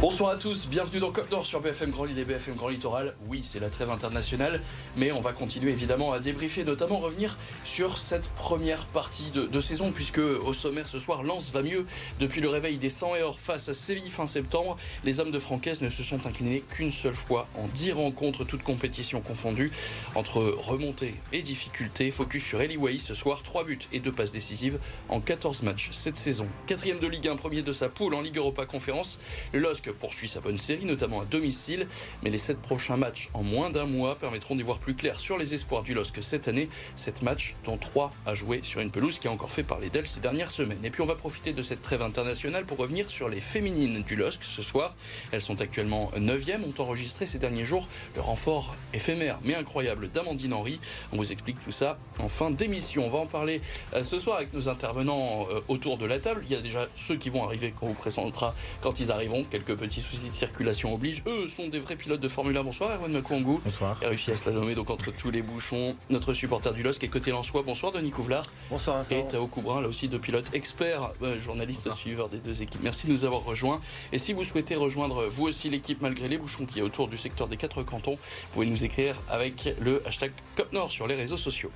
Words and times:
Bonsoir 0.00 0.30
à 0.30 0.36
tous, 0.36 0.68
bienvenue 0.68 1.00
dans 1.00 1.10
Cop 1.10 1.28
Nord 1.32 1.44
sur 1.44 1.60
BFM 1.60 1.90
Grand 1.90 2.04
Lille 2.04 2.20
et 2.20 2.24
BFM 2.24 2.54
Grand 2.54 2.68
Littoral. 2.68 3.16
Oui, 3.26 3.40
c'est 3.42 3.58
la 3.58 3.68
trêve 3.68 3.90
internationale, 3.90 4.60
mais 4.96 5.10
on 5.10 5.20
va 5.20 5.32
continuer 5.32 5.72
évidemment 5.72 6.12
à 6.12 6.20
débriefer, 6.20 6.62
notamment 6.62 6.98
revenir 6.98 7.36
sur 7.64 7.98
cette 7.98 8.28
première 8.34 8.86
partie 8.86 9.32
de, 9.32 9.60
saison, 9.60 9.90
puisque 9.90 10.18
au 10.18 10.52
sommaire 10.52 10.86
ce 10.86 11.00
soir, 11.00 11.24
Lens 11.24 11.50
va 11.50 11.62
mieux. 11.64 11.84
Depuis 12.20 12.40
le 12.40 12.48
réveil 12.48 12.76
des 12.76 12.90
100 12.90 13.16
et 13.16 13.22
face 13.42 13.68
à 13.68 13.74
Séville 13.74 14.08
fin 14.08 14.28
septembre, 14.28 14.78
les 15.02 15.18
hommes 15.18 15.32
de 15.32 15.38
Francaise 15.40 15.82
ne 15.82 15.90
se 15.90 16.04
sont 16.04 16.28
inclinés 16.28 16.62
qu'une 16.68 16.92
seule 16.92 17.16
fois 17.16 17.48
en 17.56 17.66
10 17.66 17.90
rencontres, 17.90 18.44
toutes 18.44 18.62
compétitions 18.62 19.20
confondues. 19.20 19.72
Entre 20.14 20.38
remontée 20.38 21.16
et 21.32 21.42
difficulté, 21.42 22.12
focus 22.12 22.44
sur 22.44 22.60
Eli 22.60 22.76
Way 22.76 23.00
ce 23.00 23.14
soir, 23.14 23.42
3 23.42 23.64
buts 23.64 23.80
et 23.92 23.98
2 23.98 24.12
passes 24.12 24.30
décisives 24.30 24.78
en 25.08 25.18
14 25.18 25.62
matchs 25.64 25.88
cette 25.90 26.16
saison. 26.16 26.46
Quatrième 26.68 27.00
de 27.00 27.08
Ligue 27.08 27.26
1, 27.26 27.34
premier 27.34 27.62
de 27.62 27.72
sa 27.72 27.88
poule 27.88 28.14
en 28.14 28.20
Ligue 28.20 28.36
Europa 28.36 28.64
Conférence, 28.64 29.18
le 29.52 29.66
Poursuit 29.92 30.28
sa 30.28 30.40
bonne 30.40 30.58
série, 30.58 30.84
notamment 30.84 31.20
à 31.20 31.24
domicile. 31.24 31.86
Mais 32.22 32.30
les 32.30 32.38
7 32.38 32.58
prochains 32.58 32.96
matchs 32.96 33.28
en 33.34 33.42
moins 33.42 33.70
d'un 33.70 33.86
mois 33.86 34.16
permettront 34.16 34.56
d'y 34.56 34.62
voir 34.62 34.78
plus 34.78 34.94
clair 34.94 35.18
sur 35.18 35.38
les 35.38 35.54
espoirs 35.54 35.82
du 35.82 35.94
LOSC 35.94 36.22
cette 36.22 36.48
année. 36.48 36.68
7 36.96 37.22
matchs, 37.22 37.56
dont 37.64 37.78
3 37.78 38.12
à 38.26 38.34
jouer 38.34 38.60
sur 38.62 38.80
une 38.80 38.90
pelouse 38.90 39.18
qui 39.18 39.28
a 39.28 39.30
encore 39.30 39.52
fait 39.52 39.62
parler 39.62 39.90
d'elle 39.90 40.06
ces 40.06 40.20
dernières 40.20 40.50
semaines. 40.50 40.84
Et 40.84 40.90
puis 40.90 41.02
on 41.02 41.06
va 41.06 41.14
profiter 41.14 41.52
de 41.52 41.62
cette 41.62 41.82
trêve 41.82 42.02
internationale 42.02 42.64
pour 42.64 42.78
revenir 42.78 43.08
sur 43.10 43.28
les 43.28 43.40
féminines 43.40 44.02
du 44.02 44.16
LOSC 44.16 44.42
ce 44.42 44.62
soir. 44.62 44.94
Elles 45.32 45.42
sont 45.42 45.60
actuellement 45.60 46.10
9e, 46.16 46.62
ont 46.64 46.82
enregistré 46.82 47.26
ces 47.26 47.38
derniers 47.38 47.64
jours 47.64 47.88
le 48.14 48.20
renfort 48.20 48.76
éphémère 48.94 49.38
mais 49.44 49.54
incroyable 49.54 50.10
d'Amandine 50.10 50.52
Henry. 50.52 50.80
On 51.12 51.16
vous 51.16 51.32
explique 51.32 51.62
tout 51.64 51.72
ça 51.72 51.98
en 52.18 52.28
fin 52.28 52.50
d'émission. 52.50 53.06
On 53.06 53.10
va 53.10 53.18
en 53.18 53.26
parler 53.26 53.60
euh, 53.94 54.02
ce 54.02 54.18
soir 54.18 54.36
avec 54.36 54.52
nos 54.52 54.68
intervenants 54.68 55.46
euh, 55.50 55.60
autour 55.68 55.98
de 55.98 56.06
la 56.06 56.18
table. 56.18 56.42
Il 56.48 56.52
y 56.52 56.56
a 56.56 56.60
déjà 56.60 56.86
ceux 56.96 57.16
qui 57.16 57.30
vont 57.30 57.44
arriver 57.44 57.74
quand 57.78 57.86
vous 57.86 57.94
présentera 57.94 58.54
quand 58.80 59.00
ils 59.00 59.10
arriveront, 59.10 59.44
quelques 59.44 59.77
petits 59.78 60.00
soucis 60.00 60.28
de 60.28 60.34
circulation 60.34 60.92
oblige. 60.92 61.22
Eux 61.26 61.48
sont 61.48 61.68
des 61.68 61.78
vrais 61.78 61.96
pilotes 61.96 62.20
de 62.20 62.28
Formule 62.28 62.56
1. 62.56 62.62
Bonsoir, 62.64 62.90
Erwan 62.90 63.12
Makwangou. 63.12 63.60
Bonsoir. 63.64 63.96
Il 64.02 64.06
a 64.06 64.08
réussi 64.10 64.30
à 64.30 64.36
slalomer 64.36 64.74
donc 64.74 64.90
entre 64.90 65.10
tous 65.10 65.30
les 65.30 65.40
bouchons. 65.40 65.96
Notre 66.10 66.34
supporter 66.34 66.72
du 66.74 66.82
LOSC 66.82 67.04
est 67.04 67.08
côté 67.08 67.30
Lensois. 67.30 67.62
Bonsoir, 67.62 67.92
Denis 67.92 68.10
Couvlar. 68.10 68.42
Bonsoir, 68.68 69.02
Et 69.10 69.24
Tao 69.26 69.46
Coubrin, 69.46 69.80
là 69.80 69.88
aussi, 69.88 70.08
deux 70.08 70.18
pilotes 70.18 70.52
experts, 70.52 71.12
euh, 71.22 71.40
journalistes 71.40 71.90
suiveurs 71.92 72.28
des 72.28 72.38
deux 72.38 72.60
équipes. 72.60 72.82
Merci 72.82 73.06
de 73.06 73.12
nous 73.12 73.24
avoir 73.24 73.44
rejoints. 73.44 73.80
Et 74.12 74.18
si 74.18 74.32
vous 74.32 74.44
souhaitez 74.44 74.74
rejoindre 74.74 75.26
vous 75.28 75.44
aussi 75.46 75.70
l'équipe 75.70 76.02
malgré 76.02 76.28
les 76.28 76.36
bouchons 76.36 76.66
qui 76.66 76.80
est 76.80 76.82
autour 76.82 77.08
du 77.08 77.16
secteur 77.16 77.48
des 77.48 77.56
quatre 77.56 77.82
cantons, 77.82 78.16
vous 78.16 78.52
pouvez 78.52 78.66
nous 78.66 78.84
écrire 78.84 79.14
avec 79.30 79.74
le 79.80 80.02
hashtag 80.06 80.32
COPNOR 80.56 80.90
sur 80.90 81.06
les 81.06 81.14
réseaux 81.14 81.36
sociaux. 81.36 81.70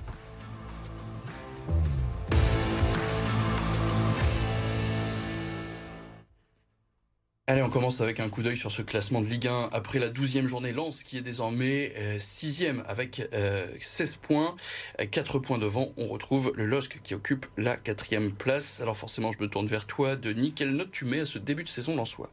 Allez, 7.53 7.61
on 7.61 7.69
commence 7.69 8.01
avec 8.01 8.19
un 8.19 8.29
coup 8.29 8.41
d'œil 8.41 8.57
sur 8.57 8.71
ce 8.71 8.81
classement 8.81 9.21
de 9.21 9.27
Ligue 9.27 9.47
1 9.47 9.69
après 9.73 9.99
la 9.99 10.09
12e 10.09 10.47
journée. 10.47 10.71
Lens 10.71 11.03
qui 11.03 11.19
est 11.19 11.21
désormais 11.21 11.93
6e 12.17 12.79
euh, 12.79 12.83
avec 12.87 13.21
16 13.79 14.13
euh, 14.15 14.27
points, 14.27 14.55
4 15.11 15.37
points 15.37 15.59
devant. 15.59 15.89
On 15.97 16.07
retrouve 16.07 16.51
le 16.55 16.65
LOSC 16.65 16.99
qui 17.03 17.13
occupe 17.13 17.45
la 17.55 17.75
4e 17.75 18.31
place. 18.31 18.81
Alors 18.81 18.97
forcément, 18.97 19.31
je 19.31 19.37
me 19.37 19.47
tourne 19.47 19.67
vers 19.67 19.85
toi, 19.85 20.15
Denis. 20.15 20.53
Quelle 20.53 20.71
note 20.71 20.89
tu 20.91 21.05
mais 21.05 21.19
à 21.19 21.25
ce 21.27 21.37
début 21.37 21.63
de 21.63 21.69
saison 21.69 21.95
lensois? 21.95 22.31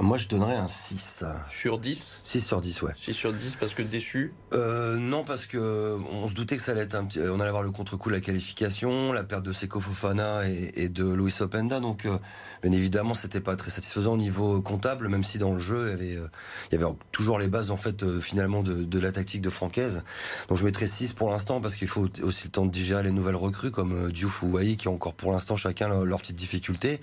Moi, 0.00 0.16
je 0.16 0.28
donnerais 0.28 0.54
un 0.54 0.68
6. 0.68 1.24
Sur 1.48 1.78
10 1.78 2.22
6 2.24 2.40
sur 2.40 2.60
10, 2.60 2.82
ouais. 2.82 2.92
6 2.96 3.12
sur 3.12 3.32
10 3.32 3.56
parce 3.56 3.74
que 3.74 3.82
déçu 3.82 4.32
euh, 4.54 4.96
Non, 4.96 5.24
parce 5.24 5.46
que 5.46 5.98
on 6.12 6.28
se 6.28 6.34
doutait 6.34 6.56
que 6.56 6.62
ça 6.62 6.70
allait 6.70 6.82
être 6.82 6.94
un 6.94 7.04
petit. 7.04 7.18
On 7.18 7.40
allait 7.40 7.48
avoir 7.48 7.64
le 7.64 7.72
contre-coup 7.72 8.08
de 8.08 8.14
la 8.14 8.20
qualification, 8.20 9.12
la 9.12 9.24
perte 9.24 9.42
de 9.42 9.52
Seko 9.52 9.80
Fofana 9.80 10.42
et, 10.48 10.88
de 10.88 11.04
Luis 11.04 11.34
Openda. 11.40 11.80
Donc, 11.80 12.04
euh, 12.04 12.16
bien 12.62 12.70
évidemment, 12.70 13.12
c'était 13.14 13.40
pas 13.40 13.56
très 13.56 13.72
satisfaisant 13.72 14.14
au 14.14 14.16
niveau 14.16 14.62
comptable, 14.62 15.08
même 15.08 15.24
si 15.24 15.38
dans 15.38 15.52
le 15.52 15.58
jeu, 15.58 15.86
il 15.86 15.90
y 15.90 15.92
avait, 15.92 16.16
euh, 16.16 16.28
il 16.70 16.78
y 16.78 16.82
avait 16.82 16.92
toujours 17.10 17.40
les 17.40 17.48
bases, 17.48 17.72
en 17.72 17.76
fait, 17.76 18.20
finalement, 18.20 18.62
de, 18.62 18.84
de, 18.84 19.00
la 19.00 19.10
tactique 19.10 19.42
de 19.42 19.50
Francaise. 19.50 20.04
Donc, 20.48 20.58
je 20.58 20.64
mettrais 20.64 20.86
6 20.86 21.12
pour 21.12 21.28
l'instant 21.28 21.60
parce 21.60 21.74
qu'il 21.74 21.88
faut 21.88 22.08
aussi 22.22 22.44
le 22.44 22.50
temps 22.50 22.66
de 22.66 22.70
digérer 22.70 23.02
les 23.02 23.12
nouvelles 23.12 23.36
recrues 23.36 23.72
comme 23.72 24.12
Diouf 24.12 24.44
ou 24.44 24.52
Wai 24.52 24.76
qui 24.76 24.86
ont 24.86 24.94
encore 24.94 25.14
pour 25.14 25.32
l'instant 25.32 25.56
chacun 25.56 25.88
leurs 25.88 26.04
leur 26.04 26.20
petites 26.20 26.36
difficultés. 26.36 27.00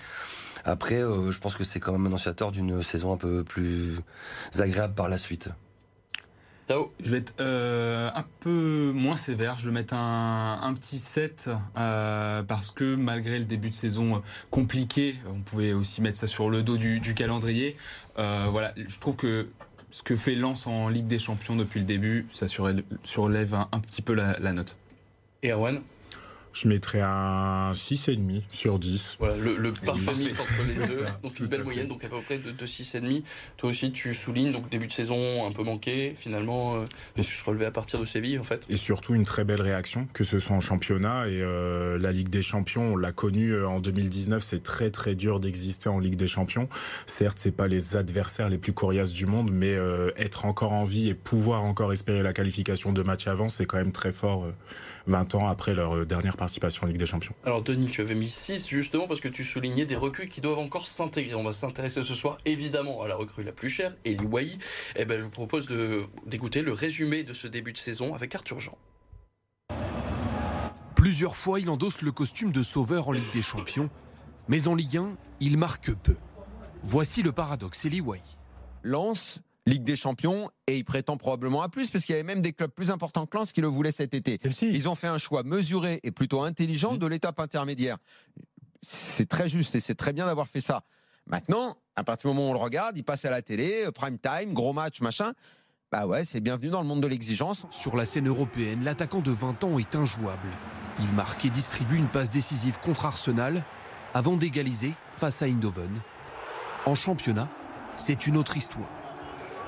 Après, 0.64 1.00
je 1.00 1.38
pense 1.38 1.54
que 1.54 1.62
c'est 1.62 1.78
quand 1.78 1.92
même 1.92 2.06
annonciateur 2.06 2.50
d'une 2.50 2.82
saison 2.86 3.12
un 3.12 3.16
peu 3.16 3.44
plus 3.44 3.96
agréable 4.58 4.94
par 4.94 5.08
la 5.08 5.18
suite. 5.18 5.50
Je 6.68 7.10
vais 7.10 7.18
être 7.18 7.34
euh, 7.40 8.10
un 8.12 8.24
peu 8.40 8.90
moins 8.92 9.16
sévère. 9.16 9.58
Je 9.58 9.66
vais 9.66 9.72
mettre 9.72 9.94
un, 9.94 10.74
petit 10.74 10.98
7 10.98 11.50
euh, 11.76 12.42
parce 12.42 12.70
que 12.70 12.96
malgré 12.96 13.38
le 13.38 13.44
début 13.44 13.70
de 13.70 13.74
saison 13.74 14.22
compliqué, 14.50 15.16
on 15.32 15.40
pouvait 15.40 15.72
aussi 15.72 16.02
mettre 16.02 16.18
ça 16.18 16.26
sur 16.26 16.50
le 16.50 16.62
dos 16.62 16.76
du, 16.76 17.00
calendrier. 17.14 17.76
voilà, 18.16 18.72
je 18.76 18.98
trouve 18.98 19.16
que 19.16 19.48
ce 19.90 20.02
que 20.02 20.16
fait 20.16 20.34
Lens 20.34 20.66
en 20.66 20.88
Ligue 20.88 21.06
des 21.06 21.18
Champions 21.18 21.54
depuis 21.56 21.80
le 21.80 21.86
début, 21.86 22.26
ça 22.32 22.46
surlève 22.48 23.54
un, 23.54 23.80
petit 23.80 24.02
peu 24.02 24.14
la, 24.14 24.38
la 24.40 24.52
note. 24.52 24.76
Et 25.42 25.52
Erwan? 25.52 25.80
Je 26.56 26.68
mettrais 26.68 27.02
un 27.02 27.72
6,5 27.72 28.42
sur 28.50 28.78
10. 28.78 29.16
Voilà, 29.18 29.36
le, 29.36 29.72
parfait 29.72 30.14
mix 30.14 30.40
entre 30.40 30.52
les 30.66 30.86
deux. 30.86 31.04
Donc 31.22 31.38
une 31.38 31.46
belle 31.46 31.64
moyenne, 31.64 31.88
donc 31.88 32.02
à 32.04 32.08
peu 32.08 32.20
près 32.22 32.38
de, 32.38 32.50
de 32.50 32.66
6,5. 32.66 33.22
Toi 33.58 33.70
aussi, 33.70 33.92
tu 33.92 34.14
soulignes, 34.14 34.52
donc 34.52 34.68
début 34.70 34.86
de 34.86 34.92
saison 34.92 35.46
un 35.46 35.52
peu 35.52 35.62
manqué, 35.62 36.14
finalement, 36.16 36.76
euh, 36.76 36.84
je 37.16 37.22
suis 37.22 37.42
relevé 37.44 37.66
à 37.66 37.70
partir 37.70 38.00
de 38.00 38.06
Séville, 38.06 38.38
en 38.38 38.44
fait. 38.44 38.64
Et 38.70 38.78
surtout 38.78 39.14
une 39.14 39.24
très 39.24 39.44
belle 39.44 39.60
réaction, 39.60 40.08
que 40.14 40.24
ce 40.24 40.38
soit 40.40 40.56
en 40.56 40.60
championnat 40.60 41.28
et 41.28 41.42
euh, 41.42 41.98
la 41.98 42.12
Ligue 42.12 42.30
des 42.30 42.42
Champions, 42.42 42.94
on 42.94 42.96
l'a 42.96 43.12
connu 43.12 43.50
euh, 43.50 43.68
en 43.68 43.80
2019, 43.80 44.42
c'est 44.42 44.62
très 44.62 44.90
très 44.90 45.14
dur 45.14 45.40
d'exister 45.40 45.90
en 45.90 45.98
Ligue 45.98 46.16
des 46.16 46.26
Champions. 46.26 46.68
Certes, 47.04 47.38
c'est 47.38 47.52
pas 47.54 47.66
les 47.66 47.96
adversaires 47.96 48.48
les 48.48 48.58
plus 48.58 48.72
coriaces 48.72 49.12
du 49.12 49.26
monde, 49.26 49.50
mais 49.52 49.74
euh, 49.74 50.10
être 50.16 50.46
encore 50.46 50.72
en 50.72 50.84
vie 50.84 51.10
et 51.10 51.14
pouvoir 51.14 51.64
encore 51.64 51.92
espérer 51.92 52.22
la 52.22 52.32
qualification 52.32 52.92
de 52.92 53.02
match 53.02 53.26
avant, 53.26 53.50
c'est 53.50 53.66
quand 53.66 53.76
même 53.76 53.92
très 53.92 54.12
fort 54.12 54.46
20 55.06 55.34
ans 55.34 55.48
après 55.48 55.74
leur 55.74 56.06
dernière 56.06 56.36
participation 56.36 56.84
en 56.84 56.86
Ligue 56.86 56.98
des 56.98 57.06
Champions. 57.06 57.34
Alors 57.44 57.62
Denis, 57.62 57.86
tu 57.86 58.00
avais 58.00 58.14
mis 58.14 58.28
6 58.28 58.68
justement 58.68 59.06
parce 59.06 59.20
que 59.20 59.28
tu 59.28 59.44
soulignais 59.44 59.86
des 59.86 59.96
recrues 59.96 60.28
qui 60.28 60.40
doivent 60.40 60.58
encore 60.58 60.86
s'intégrer. 60.88 61.34
On 61.34 61.44
va 61.44 61.52
s'intéresser 61.52 62.02
ce 62.02 62.14
soir 62.14 62.38
évidemment 62.44 63.02
à 63.02 63.08
la 63.08 63.16
recrue 63.16 63.44
la 63.44 63.52
plus 63.52 63.70
chère, 63.70 63.94
Eli 64.04 64.24
Wai. 64.24 64.58
Eh 64.96 65.04
ben, 65.04 65.18
je 65.18 65.22
vous 65.22 65.30
propose 65.30 65.68
d'écouter 66.26 66.62
le 66.62 66.72
résumé 66.72 67.22
de 67.24 67.32
ce 67.32 67.46
début 67.46 67.72
de 67.72 67.78
saison 67.78 68.14
avec 68.14 68.34
Arthur 68.34 68.60
Jean. 68.60 68.78
Plusieurs 70.94 71.36
fois, 71.36 71.60
il 71.60 71.70
endosse 71.70 72.02
le 72.02 72.10
costume 72.10 72.50
de 72.50 72.62
sauveur 72.62 73.08
en 73.08 73.12
Ligue 73.12 73.32
des 73.32 73.42
Champions, 73.42 73.90
mais 74.48 74.66
en 74.66 74.74
Ligue 74.74 74.96
1, 74.96 75.10
il 75.40 75.56
marque 75.56 75.92
peu. 75.92 76.16
Voici 76.82 77.22
le 77.22 77.32
paradoxe 77.32 77.84
Eli 77.84 78.00
Wai. 78.00 78.20
Lance 78.82 79.40
Ligue 79.66 79.82
des 79.82 79.96
Champions 79.96 80.50
et 80.68 80.76
il 80.78 80.84
prétend 80.84 81.16
probablement 81.16 81.60
à 81.62 81.68
plus 81.68 81.90
parce 81.90 82.04
qu'il 82.04 82.12
y 82.12 82.18
avait 82.18 82.22
même 82.22 82.40
des 82.40 82.52
clubs 82.52 82.70
plus 82.70 82.92
importants 82.92 83.26
que 83.26 83.36
Lens 83.36 83.52
qui 83.52 83.60
le 83.60 83.66
voulaient 83.66 83.92
cet 83.92 84.14
été. 84.14 84.38
Ils 84.62 84.88
ont 84.88 84.94
fait 84.94 85.08
un 85.08 85.18
choix 85.18 85.42
mesuré 85.42 85.98
et 86.04 86.12
plutôt 86.12 86.42
intelligent 86.42 86.94
mmh. 86.94 86.98
de 86.98 87.06
l'étape 87.06 87.40
intermédiaire. 87.40 87.98
C'est 88.80 89.28
très 89.28 89.48
juste 89.48 89.74
et 89.74 89.80
c'est 89.80 89.96
très 89.96 90.12
bien 90.12 90.26
d'avoir 90.26 90.46
fait 90.46 90.60
ça. 90.60 90.82
Maintenant, 91.26 91.76
à 91.96 92.04
partir 92.04 92.30
du 92.30 92.36
moment 92.36 92.48
où 92.48 92.50
on 92.50 92.54
le 92.54 92.60
regarde, 92.60 92.96
il 92.96 93.02
passe 93.02 93.24
à 93.24 93.30
la 93.30 93.42
télé, 93.42 93.86
euh, 93.86 93.90
prime 93.90 94.18
time, 94.18 94.52
gros 94.52 94.72
match, 94.72 95.00
machin. 95.00 95.32
Bah 95.90 96.06
ouais, 96.06 96.24
c'est 96.24 96.40
bienvenu 96.40 96.68
dans 96.68 96.80
le 96.80 96.86
monde 96.86 97.02
de 97.02 97.08
l'exigence. 97.08 97.66
Sur 97.70 97.96
la 97.96 98.04
scène 98.04 98.28
européenne, 98.28 98.84
l'attaquant 98.84 99.20
de 99.20 99.32
20 99.32 99.64
ans 99.64 99.78
est 99.78 99.96
injouable. 99.96 100.48
Il 101.00 101.10
marque 101.12 101.44
et 101.44 101.50
distribue 101.50 101.96
une 101.96 102.08
passe 102.08 102.30
décisive 102.30 102.78
contre 102.80 103.06
Arsenal 103.06 103.64
avant 104.14 104.36
d'égaliser 104.36 104.94
face 105.16 105.42
à 105.42 105.46
Eindhoven. 105.46 106.00
En 106.86 106.94
championnat, 106.94 107.48
c'est 107.94 108.26
une 108.26 108.36
autre 108.36 108.56
histoire. 108.56 108.88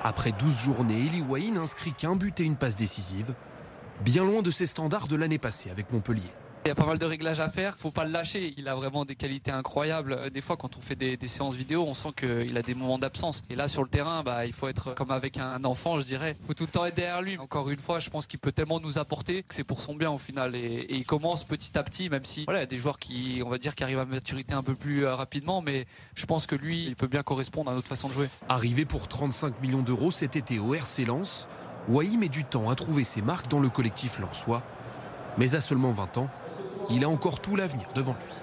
Après 0.04 0.32
12 0.32 0.60
journées, 0.60 1.06
Eli 1.06 1.22
Wahi 1.22 1.50
n'inscrit 1.50 1.92
qu'un 1.92 2.14
but 2.14 2.38
et 2.40 2.44
une 2.44 2.56
passe 2.56 2.76
décisive, 2.76 3.34
bien 4.04 4.24
loin 4.24 4.42
de 4.42 4.50
ses 4.50 4.66
standards 4.66 5.08
de 5.08 5.16
l'année 5.16 5.38
passée 5.38 5.70
avec 5.70 5.92
Montpellier. 5.92 6.32
Il 6.68 6.72
y 6.72 6.72
a 6.72 6.74
pas 6.74 6.84
mal 6.84 6.98
de 6.98 7.06
réglages 7.06 7.40
à 7.40 7.48
faire, 7.48 7.78
faut 7.78 7.90
pas 7.90 8.04
le 8.04 8.10
lâcher. 8.10 8.52
Il 8.58 8.68
a 8.68 8.74
vraiment 8.74 9.06
des 9.06 9.14
qualités 9.14 9.50
incroyables. 9.50 10.28
Des 10.28 10.42
fois, 10.42 10.58
quand 10.58 10.76
on 10.76 10.82
fait 10.82 10.96
des, 10.96 11.16
séances 11.26 11.54
vidéo, 11.54 11.86
on 11.88 11.94
sent 11.94 12.10
qu'il 12.14 12.54
a 12.58 12.60
des 12.60 12.74
moments 12.74 12.98
d'absence. 12.98 13.42
Et 13.48 13.56
là, 13.56 13.68
sur 13.68 13.82
le 13.82 13.88
terrain, 13.88 14.22
bah, 14.22 14.44
il 14.44 14.52
faut 14.52 14.68
être 14.68 14.92
comme 14.92 15.10
avec 15.10 15.38
un 15.38 15.64
enfant, 15.64 15.98
je 15.98 16.04
dirais. 16.04 16.36
Faut 16.46 16.52
tout 16.52 16.64
le 16.64 16.68
temps 16.68 16.84
être 16.84 16.94
derrière 16.94 17.22
lui. 17.22 17.38
Encore 17.38 17.70
une 17.70 17.78
fois, 17.78 18.00
je 18.00 18.10
pense 18.10 18.26
qu'il 18.26 18.38
peut 18.38 18.52
tellement 18.52 18.80
nous 18.80 18.98
apporter 18.98 19.44
que 19.44 19.54
c'est 19.54 19.64
pour 19.64 19.80
son 19.80 19.94
bien 19.94 20.10
au 20.10 20.18
final. 20.18 20.54
Et, 20.54 20.86
il 20.90 21.06
commence 21.06 21.42
petit 21.42 21.78
à 21.78 21.82
petit, 21.82 22.10
même 22.10 22.26
si 22.26 22.44
voilà, 22.44 22.58
il 22.58 22.62
y 22.64 22.64
a 22.64 22.66
des 22.66 22.76
joueurs 22.76 22.98
qui, 22.98 23.40
on 23.42 23.48
va 23.48 23.56
dire, 23.56 23.74
qui 23.74 23.82
arrivent 23.82 24.00
à 24.00 24.04
maturité 24.04 24.52
un 24.52 24.62
peu 24.62 24.74
plus 24.74 25.06
euh, 25.06 25.14
rapidement. 25.14 25.62
Mais 25.62 25.86
je 26.16 26.26
pense 26.26 26.46
que 26.46 26.54
lui, 26.54 26.84
il 26.84 26.96
peut 26.96 27.06
bien 27.06 27.22
correspondre 27.22 27.70
à 27.70 27.74
notre 27.74 27.88
façon 27.88 28.08
de 28.08 28.12
jouer. 28.12 28.28
Arrivé 28.50 28.84
pour 28.84 29.08
35 29.08 29.62
millions 29.62 29.80
d'euros 29.80 30.10
cet 30.10 30.36
été 30.36 30.58
au 30.58 30.74
RC 30.74 31.06
Lens, 31.06 31.48
Wahim 31.88 32.20
met 32.20 32.28
du 32.28 32.44
temps 32.44 32.68
à 32.68 32.74
trouver 32.74 33.04
ses 33.04 33.22
marques 33.22 33.48
dans 33.48 33.58
le 33.58 33.70
collectif 33.70 34.18
lensois. 34.18 34.62
Mais 35.38 35.54
à 35.54 35.60
seulement 35.60 35.92
20 35.92 36.18
ans, 36.18 36.28
il 36.90 37.04
a 37.04 37.08
encore 37.08 37.40
tout 37.40 37.54
l'avenir 37.54 37.86
devant 37.94 38.12
lui. 38.12 38.34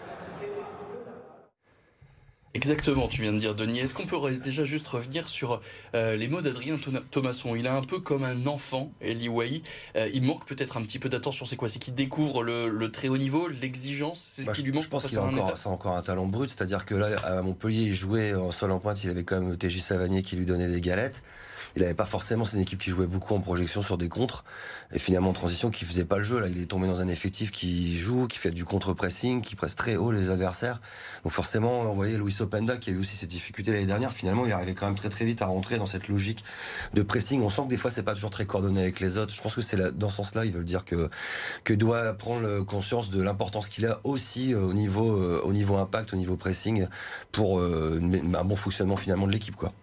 Exactement, 2.54 3.10
tu 3.10 3.22
viens 3.22 3.34
de 3.34 3.40
dire 3.40 3.54
Denis. 3.54 3.80
Est-ce 3.80 3.94
qu'on 3.94 4.06
peut 4.06 4.18
déjà 4.42 4.64
juste 4.64 4.88
revenir 4.88 5.28
sur 5.28 5.60
euh, 5.94 6.16
les 6.16 6.30
mots 6.30 6.40
d'Adrien 6.40 6.78
Thomasson? 7.12 7.54
Il 7.54 7.66
est 7.66 7.70
un 7.70 7.82
peu 7.82 8.00
comme 8.00 8.24
un 8.24 8.48
enfant, 8.48 8.94
Eli 9.02 9.28
Wai. 9.28 9.62
Euh, 9.98 10.10
il 10.14 10.24
manque 10.24 10.46
peut-être 10.46 10.78
un 10.78 10.84
petit 10.84 10.98
peu 10.98 11.10
d'attention. 11.10 11.46
C'est 11.46 11.58
quoi? 11.58 11.68
C'est 11.68 11.80
qu'il 11.80 11.96
découvre 11.96 12.44
le, 12.44 12.90
très 12.92 13.10
haut 13.10 13.18
niveau, 13.18 13.50
l'exigence? 13.50 14.26
C'est 14.32 14.44
ce 14.44 14.48
bah, 14.48 14.54
qui 14.54 14.64
lui 14.64 14.72
manque 14.72 14.84
Je 14.84 14.88
pense 14.88 15.06
qu'il 15.06 15.18
a 15.18 15.24
encore, 15.24 15.54
encore 15.66 15.98
un 15.98 16.02
talent 16.02 16.28
brut. 16.28 16.50
C'est-à-dire 16.50 16.86
que 16.86 16.96
là, 16.96 17.10
à 17.26 17.42
Montpellier, 17.42 17.88
il 17.88 17.94
jouait 17.94 18.34
en 18.34 18.52
sol 18.52 18.72
en 18.72 18.80
pointe. 18.80 19.04
Il 19.04 19.10
avait 19.10 19.26
quand 19.26 19.42
même 19.42 19.58
TJ 19.58 19.82
Savanier 19.82 20.24
qui 20.24 20.38
lui 20.38 20.46
donnait 20.46 20.70
des 20.70 20.80
galettes 20.80 21.24
il 21.76 21.82
n'avait 21.82 21.94
pas 21.94 22.06
forcément 22.06 22.44
c'est 22.44 22.56
une 22.56 22.64
équipe 22.64 22.80
qui 22.80 22.90
jouait 22.90 23.08
beaucoup 23.08 23.36
en 23.36 23.42
projection 23.42 23.82
sur 23.82 23.98
des 23.98 24.10
contres. 24.10 24.44
Et 24.94 25.00
finalement 25.00 25.30
en 25.30 25.34
transition 25.34 25.72
qui 25.72 25.86
faisait 25.86 26.06
pas 26.06 26.18
le 26.18 26.24
jeu 26.24 26.40
là. 26.40 26.48
Il 26.48 26.62
est 26.62 26.66
tombé 26.66 26.88
dans 26.88 27.02
un 27.02 27.08
effectif 27.08 27.52
qui 27.52 27.98
joue 27.98 28.28
qui 28.28 28.38
fait 28.38 28.52
du 28.52 28.66
contre-pressing 28.66 29.42
qui 29.42 29.56
presse 29.56 29.76
très 29.76 29.96
haut 29.96 30.12
les 30.12 30.30
adversaires. 30.30 30.82
Donc 31.24 31.34
forcément 31.34 31.82
on 31.82 31.94
voyait 31.94 32.18
Luis 32.18 32.36
Openda 32.40 32.78
qui 32.78 32.90
a 32.90 32.94
eu 32.94 33.00
aussi 33.00 33.16
ses 33.16 33.28
difficultés 33.28 33.72
l'année 33.72 33.86
dernière. 33.86 34.12
Finalement 34.12 34.46
il 34.46 34.52
arrivait 34.52 34.74
quand 34.74 34.88
même 34.88 34.96
très 34.96 35.10
très 35.10 35.26
vite 35.26 35.42
à 35.42 35.48
rentrer 35.48 35.78
dans 35.78 35.86
cette 35.86 36.08
logique 36.08 36.44
de 36.94 37.02
pressing. 37.04 37.42
On 37.42 37.50
sent 37.50 37.64
que 37.64 37.70
des 37.70 37.78
fois 37.78 37.92
c'est 37.92 38.04
pas 38.04 38.14
toujours 38.14 38.32
très 38.32 38.46
coordonné 38.46 38.82
avec 38.82 39.00
les 39.00 39.18
autres. 39.18 39.34
Je 39.34 39.42
pense 39.42 39.56
que 39.56 39.62
c'est 39.62 39.78
dans 39.98 40.10
ce 40.10 40.16
sens-là 40.18 40.46
ils 40.46 40.52
veulent 40.52 40.66
dire 40.66 40.86
que 40.86 41.10
doit 41.76 42.14
prendre 42.14 42.62
conscience 42.62 43.10
de 43.10 43.22
l'importance 43.22 43.70
qu'il 43.70 43.86
a 43.86 44.00
aussi 44.04 44.54
euh, 44.54 44.62
au 44.62 44.74
niveau 44.74 45.18
euh, 45.18 45.42
au 45.44 45.54
niveau 45.54 45.78
impact 45.78 46.14
au 46.14 46.18
niveau 46.18 46.36
pressing 46.36 46.88
pour 47.32 47.60
euh, 47.60 48.00
un 48.34 48.44
bon 48.46 48.56
fonctionnement 48.56 48.96
finalement 48.96 49.28
de 49.28 49.32
l'équipe 49.32 49.56
quoi. 49.56 49.74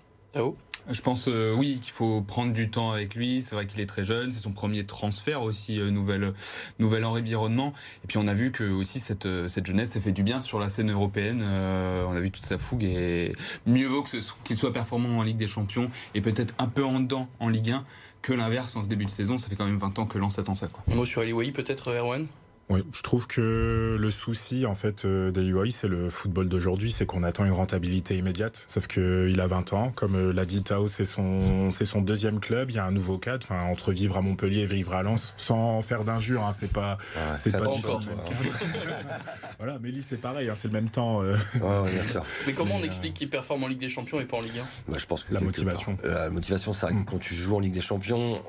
Je 0.90 1.00
pense 1.00 1.28
euh, 1.28 1.54
oui 1.54 1.78
qu'il 1.80 1.92
faut 1.92 2.22
prendre 2.22 2.52
du 2.52 2.70
temps 2.70 2.90
avec 2.90 3.14
lui. 3.14 3.42
C'est 3.42 3.54
vrai 3.54 3.66
qu'il 3.66 3.80
est 3.80 3.86
très 3.86 4.04
jeune, 4.04 4.30
c'est 4.30 4.40
son 4.40 4.52
premier 4.52 4.84
transfert 4.84 5.42
aussi, 5.42 5.80
euh, 5.80 5.90
nouvel 5.90 7.04
environnement. 7.04 7.72
Et 8.04 8.06
puis 8.06 8.18
on 8.18 8.26
a 8.26 8.34
vu 8.34 8.52
que 8.52 8.64
aussi 8.64 9.00
cette, 9.00 9.26
euh, 9.26 9.48
cette 9.48 9.66
jeunesse 9.66 9.90
s'est 9.90 10.00
fait 10.00 10.12
du 10.12 10.22
bien 10.22 10.42
sur 10.42 10.58
la 10.58 10.68
scène 10.68 10.90
européenne. 10.90 11.42
on 11.42 12.12
a 12.12 12.20
vu 12.20 12.30
toute 12.30 12.44
sa 12.44 12.58
fougue 12.58 12.84
et 12.84 13.34
mieux 13.66 13.86
vaut 13.86 14.04
qu'il 14.44 14.56
soit 14.56 14.72
performant 14.72 15.18
en 15.18 15.22
Ligue 15.22 15.36
des 15.36 15.46
Champions 15.46 15.90
et 16.14 16.20
peut-être 16.20 16.54
un 16.58 16.66
peu 16.66 16.84
en 16.84 17.00
dedans 17.00 17.28
en 17.40 17.48
Ligue 17.48 17.70
1 17.70 17.84
que 18.20 18.32
l'inverse 18.32 18.76
en 18.76 18.82
ce 18.82 18.88
début 18.88 19.04
de 19.04 19.10
saison. 19.10 19.38
Ça 19.38 19.48
fait 19.48 19.56
quand 19.56 19.66
même 19.66 19.78
20 19.78 19.98
ans 19.98 20.06
que 20.06 20.18
Lens 20.18 20.38
attend 20.38 20.54
ça. 20.54 20.68
Quoi. 20.68 20.82
Un 20.90 20.94
mot 20.94 21.04
sur 21.04 21.22
Ali 21.22 21.52
peut-être 21.52 21.90
Erwan? 21.90 22.26
Oui, 22.72 22.82
je 22.94 23.02
trouve 23.02 23.26
que 23.26 23.98
le 23.98 24.10
souci 24.10 24.64
en 24.64 24.74
fait 24.74 25.04
euh, 25.04 25.30
d'Eli 25.30 25.72
c'est 25.72 25.88
le 25.88 26.08
football 26.08 26.48
d'aujourd'hui, 26.48 26.90
c'est 26.90 27.04
qu'on 27.04 27.22
attend 27.22 27.44
une 27.44 27.52
rentabilité 27.52 28.16
immédiate. 28.16 28.64
Sauf 28.66 28.86
que 28.86 29.28
il 29.30 29.40
a 29.42 29.46
20 29.46 29.74
ans, 29.74 29.92
comme 29.94 30.14
euh, 30.14 30.32
l'a 30.32 30.46
dit 30.46 30.62
Tao, 30.62 30.88
c'est 30.88 31.04
son 31.04 31.70
c'est 31.70 31.84
son 31.84 32.00
deuxième 32.00 32.40
club. 32.40 32.70
Il 32.70 32.76
y 32.76 32.78
a 32.78 32.84
un 32.86 32.90
nouveau 32.90 33.18
cadre, 33.18 33.44
enfin 33.44 33.62
entre 33.64 33.92
vivre 33.92 34.16
à 34.16 34.22
Montpellier 34.22 34.60
et 34.60 34.66
vivre 34.66 34.94
à 34.94 35.02
Lens, 35.02 35.34
sans 35.36 35.82
faire 35.82 36.04
d'injure, 36.04 36.44
hein, 36.44 36.52
c'est 36.52 36.72
pas 36.72 36.96
c'est 37.36 37.52
pas 37.52 37.66
du 37.66 37.82
tout. 37.82 37.88
voilà, 39.58 39.78
mais 39.82 39.90
Lille 39.90 40.04
c'est 40.06 40.20
pareil, 40.20 40.48
hein, 40.48 40.54
c'est 40.56 40.68
le 40.68 40.74
même 40.74 40.88
temps. 40.88 41.22
Euh. 41.22 41.36
bien 41.54 42.02
sûr. 42.02 42.24
Mais 42.46 42.54
comment 42.54 42.76
on 42.76 42.84
explique 42.84 43.14
qu'il 43.14 43.28
performe 43.28 43.64
en 43.64 43.68
Ligue 43.68 43.80
des 43.80 43.88
Champions 43.88 44.20
et 44.20 44.24
pas 44.24 44.38
en 44.38 44.40
Ligue 44.40 44.58
1 44.88 44.92
bah, 44.92 44.98
Je 44.98 45.06
pense 45.06 45.24
que 45.24 45.34
la 45.34 45.40
motivation. 45.40 45.96
La 46.02 46.30
motivation, 46.30 46.72
c'est 46.72 46.90
mm. 46.90 47.04
quand 47.04 47.18
tu 47.18 47.34
joues 47.34 47.56
en 47.56 47.60
Ligue 47.60 47.74
des 47.74 47.82
Champions, 47.82 48.40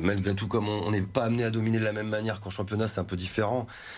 malgré 0.00 0.34
tout, 0.34 0.48
comme 0.48 0.68
on 0.68 0.90
n'est 0.90 1.02
pas 1.02 1.24
amené 1.24 1.44
à 1.44 1.50
dominer 1.50 1.78
de 1.78 1.84
la 1.84 1.92
même 1.92 2.08
manière 2.08 2.40
qu'en 2.40 2.50
championnat, 2.50 2.88
c'est 2.88 3.00
un 3.00 3.04
peu 3.04 3.16
différent 3.16 3.43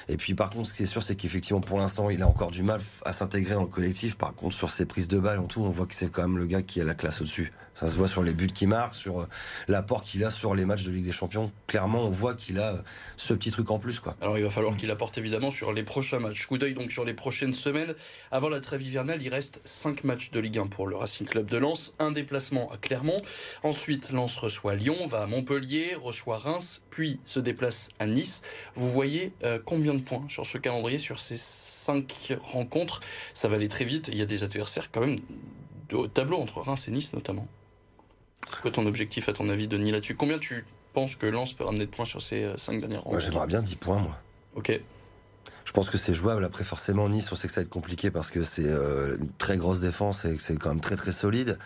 et 0.08 0.16
puis 0.16 0.34
par 0.34 0.50
contre, 0.50 0.69
ce 0.69 0.76
qui 0.76 0.82
est 0.82 0.87
sûr, 0.87 1.02
c'est 1.02 1.16
qu'effectivement, 1.16 1.60
pour 1.60 1.78
l'instant, 1.78 2.10
il 2.10 2.22
a 2.22 2.28
encore 2.28 2.50
du 2.50 2.62
mal 2.62 2.81
à 3.04 3.12
s'intégrer 3.12 3.54
dans 3.54 3.62
le 3.62 3.66
collectif. 3.66 4.16
Par 4.16 4.34
contre, 4.34 4.54
sur 4.54 4.70
ses 4.70 4.87
prises 4.87 5.08
de 5.08 5.19
balles 5.19 5.38
en 5.38 5.46
tout, 5.46 5.60
on 5.60 5.70
voit 5.70 5.87
que 5.87 5.94
c'est 5.94 6.10
quand 6.10 6.22
même 6.22 6.38
le 6.38 6.46
gars 6.46 6.62
qui 6.62 6.81
a 6.81 6.84
la 6.84 6.94
classe 6.94 7.20
au-dessus. 7.20 7.52
Ça 7.76 7.88
se 7.90 7.94
voit 7.94 8.08
sur 8.08 8.23
les 8.23 8.32
buts 8.32 8.46
qu'il 8.46 8.69
marque, 8.69 8.94
sur 8.94 9.20
euh, 9.20 9.28
l'apport 9.69 10.02
qu'il 10.02 10.25
a 10.25 10.31
sur 10.31 10.55
les 10.55 10.64
matchs 10.64 10.84
de 10.84 10.90
Ligue 10.90 11.05
des 11.05 11.12
Champions. 11.12 11.52
Clairement, 11.67 12.05
on 12.05 12.11
voit 12.11 12.34
qu'il 12.34 12.58
a 12.58 12.73
euh, 12.73 12.82
ce 13.19 13.34
petit 13.34 13.50
truc 13.50 13.70
en 13.70 13.78
plus. 13.78 14.00
Quoi. 14.00 14.17
Alors 14.23 14.38
il 14.38 14.44
va 14.44 14.49
falloir 14.49 14.78
qu'il 14.78 14.90
apporte 14.90 15.19
évidemment 15.19 15.50
sur 15.50 15.75
les 15.75 15.82
prochains 15.82 16.19
matchs. 16.19 16.46
Coup 16.46 16.56
d'œil 16.56 16.73
donc 16.73 16.90
sur 16.90 17.05
les 17.05 17.12
prochaines 17.12 17.52
semaines. 17.52 17.94
Avant 18.31 18.49
la 18.49 18.62
trêve 18.62 18.81
hivernale, 18.81 19.23
il 19.23 19.28
reste 19.28 19.61
5 19.67 20.05
matchs 20.05 20.31
de 20.31 20.40
Ligue 20.40 20.56
1 20.56 20.69
pour 20.69 20.87
le 20.87 20.96
Racing 20.96 21.26
Club 21.26 21.50
de 21.50 21.58
Lens. 21.58 21.94
Un 21.99 22.12
déplacement 22.12 22.73
à 22.73 22.78
Clermont. 22.78 23.19
Ensuite, 23.62 24.11
Lens 24.11 24.38
reçoit 24.38 24.75
Lyon, 24.75 25.06
va 25.06 25.20
à 25.20 25.26
Montpellier, 25.26 25.96
reçoit 26.00 26.38
Reims, 26.38 26.81
puis 26.88 27.20
se 27.26 27.40
déplace 27.40 27.90
à 27.99 28.06
Nice. 28.06 28.40
Vous 28.75 28.90
voyez 28.90 29.34
euh, 29.44 29.58
combien 29.62 29.93
de 29.93 30.00
points 30.00 30.25
sur 30.31 30.46
ce 30.46 30.56
calendrier, 30.56 30.96
sur 30.96 31.20
ces 31.20 31.37
5 31.37 32.38
rencontres? 32.43 33.00
Ça 33.34 33.49
va 33.49 33.56
aller 33.56 33.69
très 33.69 33.84
vite. 33.84 34.08
Il 34.11 34.17
y 34.17 34.22
a 34.22 34.26
des 34.26 34.44
adversaires 34.44 34.90
quand 34.90 35.00
même 35.02 35.19
haut 35.93 36.08
tableau 36.08 36.38
entre 36.38 36.61
Reims 36.61 36.88
et 36.88 36.90
Nice 36.90 37.12
notamment. 37.12 37.46
C'est 38.50 38.60
quoi 38.60 38.70
ton 38.70 38.87
objectif 38.87 39.28
à 39.28 39.32
ton 39.32 39.48
avis, 39.48 39.69
Denis, 39.69 39.90
là-dessus 39.90 40.14
Combien 40.14 40.38
tu 40.38 40.64
penses 40.93 41.16
que 41.16 41.26
Lens 41.26 41.52
peut 41.52 41.64
ramener 41.64 41.87
de 41.87 41.90
points 41.90 42.04
sur 42.04 42.22
ces 42.22 42.50
5 42.56 42.72
euh, 42.72 42.81
dernières 42.81 43.02
rencontres 43.02 43.25
J'aimerais 43.25 43.46
bien 43.46 43.62
10 43.62 43.76
points, 43.76 43.98
moi. 43.98 44.19
Ok. 44.54 44.81
Je 45.64 45.72
pense 45.72 45.90
que 45.90 45.98
c'est 45.98 46.14
jouable. 46.14 46.44
Après, 46.44 46.64
forcément, 46.64 47.08
Nice, 47.08 47.31
on 47.32 47.34
sait 47.34 47.48
que 47.48 47.54
ça 47.54 47.60
va 47.60 47.64
être 47.64 47.70
compliqué 47.70 48.10
parce 48.10 48.31
que 48.31 48.43
c'est 48.43 48.69
euh, 48.69 49.16
une 49.19 49.31
très 49.32 49.56
grosse 49.56 49.81
défense 49.81 50.25
et 50.25 50.37
que 50.37 50.40
c'est 50.40 50.56
quand 50.56 50.70
même 50.70 50.81
très 50.81 50.96
très 50.96 51.12
solide. 51.12 51.58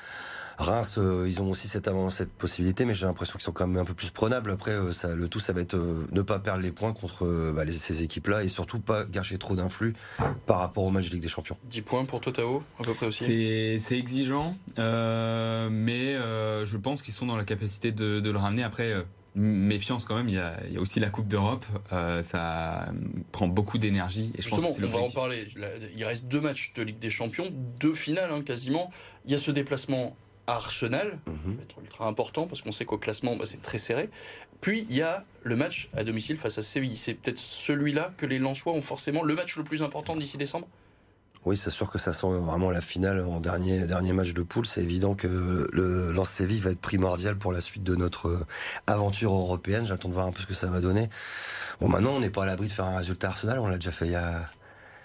Reims, 0.60 0.96
euh, 0.98 1.26
ils 1.26 1.40
ont 1.40 1.50
aussi 1.50 1.68
cette, 1.68 1.90
cette 2.10 2.32
possibilité, 2.32 2.84
mais 2.84 2.94
j'ai 2.94 3.06
l'impression 3.06 3.32
qu'ils 3.32 3.44
sont 3.44 3.52
quand 3.52 3.66
même 3.66 3.80
un 3.80 3.84
peu 3.84 3.94
plus 3.94 4.10
prenables. 4.10 4.50
Après, 4.50 4.72
euh, 4.72 4.92
ça, 4.92 5.14
le 5.14 5.28
tout, 5.28 5.40
ça 5.40 5.52
va 5.52 5.62
être 5.62 5.74
euh, 5.74 6.06
ne 6.12 6.22
pas 6.22 6.38
perdre 6.38 6.62
les 6.62 6.70
points 6.70 6.92
contre 6.92 7.52
bah, 7.54 7.66
ces 7.66 8.02
équipes-là 8.02 8.44
et 8.44 8.48
surtout 8.48 8.78
pas 8.78 9.04
gâcher 9.06 9.38
trop 9.38 9.56
d'influx 9.56 9.94
par 10.46 10.58
rapport 10.58 10.84
au 10.84 10.90
match 10.90 11.08
de 11.08 11.14
Ligue 11.14 11.22
des 11.22 11.28
Champions. 11.28 11.56
10 11.64 11.82
points 11.82 12.04
pour 12.04 12.20
toi, 12.20 12.32
Tao, 12.32 12.62
à 12.78 12.82
peu 12.84 12.94
près 12.94 13.06
aussi 13.06 13.78
C'est 13.80 13.98
exigeant, 13.98 14.56
mais 14.76 16.14
je 16.14 16.76
pense 16.76 17.02
qu'ils 17.02 17.14
sont 17.14 17.26
dans 17.26 17.36
la 17.36 17.44
capacité 17.44 17.92
de, 17.92 18.30
le 18.30 18.38
ramener. 18.38 18.62
Après, 18.62 18.94
méfiance 19.34 20.04
quand 20.04 20.16
même, 20.16 20.28
il 20.28 20.34
y 20.34 20.38
a, 20.38 20.80
aussi 20.80 21.00
la 21.00 21.08
Coupe 21.08 21.26
d'Europe, 21.26 21.64
ça 22.22 22.92
prend 23.32 23.48
beaucoup 23.48 23.78
d'énergie. 23.78 24.32
Et 24.36 24.42
je 24.42 24.50
pense 24.50 24.76
que 24.76 24.84
on 24.84 24.88
va 24.88 24.98
en 24.98 25.10
parler. 25.10 25.48
Il 25.96 26.04
reste 26.04 26.26
deux 26.26 26.40
matchs 26.40 26.72
de 26.74 26.82
Ligue 26.82 26.98
des 26.98 27.10
Champions, 27.10 27.50
deux 27.80 27.94
finales 27.94 28.30
hein, 28.30 28.42
quasiment. 28.42 28.90
Il 29.24 29.32
y 29.32 29.34
a 29.34 29.38
ce 29.38 29.50
déplacement 29.50 30.16
Arsenal, 30.52 31.18
mhm. 31.26 31.58
être 31.62 31.78
ultra 31.80 32.06
important 32.06 32.46
parce 32.46 32.62
qu'on 32.62 32.72
sait 32.72 32.84
qu'au 32.84 32.98
classement, 32.98 33.36
bah, 33.36 33.44
c'est 33.46 33.62
très 33.62 33.78
serré. 33.78 34.10
Puis 34.60 34.86
il 34.88 34.96
y 34.96 35.02
a 35.02 35.24
le 35.42 35.56
match 35.56 35.90
à 35.96 36.04
domicile 36.04 36.36
face 36.36 36.58
à 36.58 36.62
Séville. 36.62 36.96
C'est 36.96 37.14
peut-être 37.14 37.38
celui-là 37.38 38.12
que 38.16 38.26
les 38.26 38.38
Lensois 38.38 38.72
ont 38.72 38.82
forcément 38.82 39.22
le 39.22 39.34
match 39.34 39.56
le 39.56 39.64
plus 39.64 39.82
important 39.82 40.16
d'ici 40.16 40.36
décembre? 40.36 40.68
Oui, 41.46 41.56
c'est 41.56 41.70
sûr 41.70 41.88
que 41.90 41.98
ça 41.98 42.12
sent 42.12 42.26
vraiment 42.26 42.70
la 42.70 42.82
finale 42.82 43.20
en 43.20 43.40
dernier, 43.40 43.86
dernier 43.86 44.12
match 44.12 44.34
de 44.34 44.42
poule. 44.42 44.66
C'est 44.66 44.82
évident 44.82 45.14
que 45.14 45.66
le 45.72 46.12
lance 46.12 46.28
Séville 46.28 46.60
va 46.60 46.70
être 46.70 46.80
primordial 46.80 47.38
pour 47.38 47.52
la 47.52 47.62
suite 47.62 47.82
de 47.82 47.96
notre 47.96 48.46
aventure 48.86 49.32
européenne. 49.32 49.86
J'attends 49.86 50.10
de 50.10 50.14
voir 50.14 50.26
un 50.26 50.32
peu 50.32 50.42
ce 50.42 50.46
que 50.46 50.52
ça 50.52 50.66
va 50.66 50.80
donner. 50.82 51.08
Bon, 51.80 51.88
maintenant, 51.88 52.12
on 52.12 52.20
n'est 52.20 52.28
pas 52.28 52.42
à 52.42 52.46
l'abri 52.46 52.68
de 52.68 52.72
faire 52.72 52.84
un 52.84 52.98
résultat 52.98 53.28
Arsenal. 53.28 53.58
On 53.58 53.68
l'a 53.68 53.76
déjà 53.76 53.90
fait 53.90 54.04
il 54.04 54.12
y 54.12 54.16
a, 54.16 54.50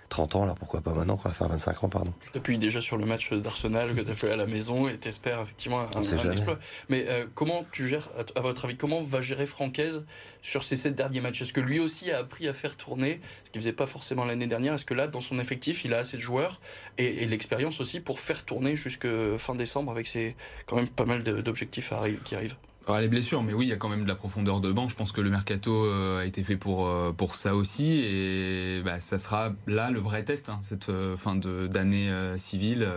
30 0.09 0.35
ans, 0.35 0.43
alors 0.43 0.55
pourquoi 0.55 0.81
pas 0.81 0.93
maintenant, 0.93 1.17
quoi, 1.17 1.31
faire 1.31 1.47
25 1.47 1.83
ans, 1.83 1.89
pardon. 1.89 2.13
Tu 2.21 2.31
t'appuies 2.31 2.57
déjà 2.57 2.79
sur 2.79 2.97
le 2.97 3.05
match 3.05 3.33
d'Arsenal 3.33 3.95
que 3.95 4.01
tu 4.01 4.11
as 4.11 4.15
fait 4.15 4.31
à 4.31 4.35
la 4.35 4.45
maison 4.45 4.87
et 4.87 4.97
t'espères 4.97 5.41
effectivement 5.41 5.81
un, 5.81 5.97
un 5.97 6.31
exploit. 6.31 6.59
Mais 6.89 7.05
euh, 7.07 7.25
comment 7.33 7.65
tu 7.71 7.87
gères, 7.87 8.09
à, 8.35 8.41
votre 8.41 8.65
avis, 8.65 8.77
comment 8.77 9.03
va 9.03 9.21
gérer 9.21 9.45
Francaise 9.45 10.05
sur 10.41 10.63
ces 10.63 10.75
sept 10.75 10.95
derniers 10.95 11.21
matchs? 11.21 11.41
Est-ce 11.41 11.53
que 11.53 11.61
lui 11.61 11.79
aussi 11.79 12.11
a 12.11 12.19
appris 12.19 12.47
à 12.47 12.53
faire 12.53 12.77
tourner, 12.77 13.19
ce 13.43 13.51
qu'il 13.51 13.61
faisait 13.61 13.73
pas 13.73 13.87
forcément 13.87 14.25
l'année 14.25 14.47
dernière? 14.47 14.75
Est-ce 14.75 14.85
que 14.85 14.93
là, 14.93 15.07
dans 15.07 15.21
son 15.21 15.39
effectif, 15.39 15.85
il 15.85 15.93
a 15.93 15.97
assez 15.97 16.17
de 16.17 16.21
joueurs 16.21 16.61
et, 16.97 17.25
l'expérience 17.25 17.81
aussi 17.81 17.99
pour 17.99 18.19
faire 18.19 18.45
tourner 18.45 18.75
jusque 18.75 19.07
fin 19.37 19.55
décembre 19.55 19.91
avec 19.91 20.05
ses 20.05 20.35
quand 20.67 20.75
même 20.75 20.87
pas 20.87 21.05
mal 21.05 21.23
d'objectifs 21.23 21.91
qui 22.23 22.35
arrivent? 22.35 22.55
Alors, 22.87 23.01
les 23.01 23.07
blessures, 23.07 23.41
mais 23.41 23.53
oui, 23.53 23.65
il 23.65 23.69
y 23.69 23.73
a 23.73 23.77
quand 23.77 23.89
même 23.89 24.03
de 24.03 24.07
la 24.07 24.15
profondeur 24.15 24.61
de 24.61 24.71
banc. 24.71 24.87
Je 24.87 24.95
pense 24.95 25.11
que 25.11 25.21
le 25.21 25.31
mercato 25.31 25.85
euh, 25.85 26.21
a 26.21 26.25
été 26.25 26.43
fait 26.43 26.55
pour 26.55 26.87
euh, 26.87 27.11
pour 27.11 27.35
ça 27.35 27.55
aussi, 27.55 27.99
et 27.99 28.81
bah, 28.85 29.01
ça 29.01 29.17
sera 29.17 29.53
là 29.65 29.89
le 29.89 29.99
vrai 29.99 30.23
test, 30.23 30.49
hein, 30.49 30.59
cette 30.61 30.89
euh, 30.89 31.17
fin 31.17 31.35
d'année 31.35 32.11
civile. 32.37 32.87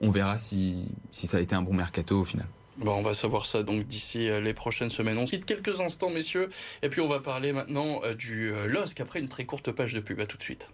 on 0.00 0.10
verra 0.10 0.38
si 0.38 0.84
si 1.10 1.26
ça 1.26 1.38
a 1.38 1.40
été 1.40 1.54
un 1.54 1.62
bon 1.62 1.74
mercato 1.74 2.20
au 2.20 2.24
final. 2.24 2.46
Bon, 2.76 2.92
on 2.92 3.02
va 3.02 3.14
savoir 3.14 3.46
ça 3.46 3.62
donc 3.62 3.86
d'ici 3.86 4.28
les 4.40 4.54
prochaines 4.54 4.90
semaines. 4.90 5.18
On 5.18 5.24
quitte 5.24 5.44
quelques 5.44 5.80
instants, 5.80 6.10
messieurs, 6.10 6.50
et 6.82 6.88
puis 6.88 7.00
on 7.00 7.08
va 7.08 7.20
parler 7.20 7.52
maintenant 7.52 8.00
du 8.16 8.52
LOSC 8.68 9.00
après 9.00 9.20
une 9.20 9.28
très 9.28 9.44
courte 9.44 9.72
page 9.72 9.94
de 9.94 10.00
pub. 10.00 10.24
Tout 10.26 10.36
de 10.36 10.42
suite. 10.42 10.70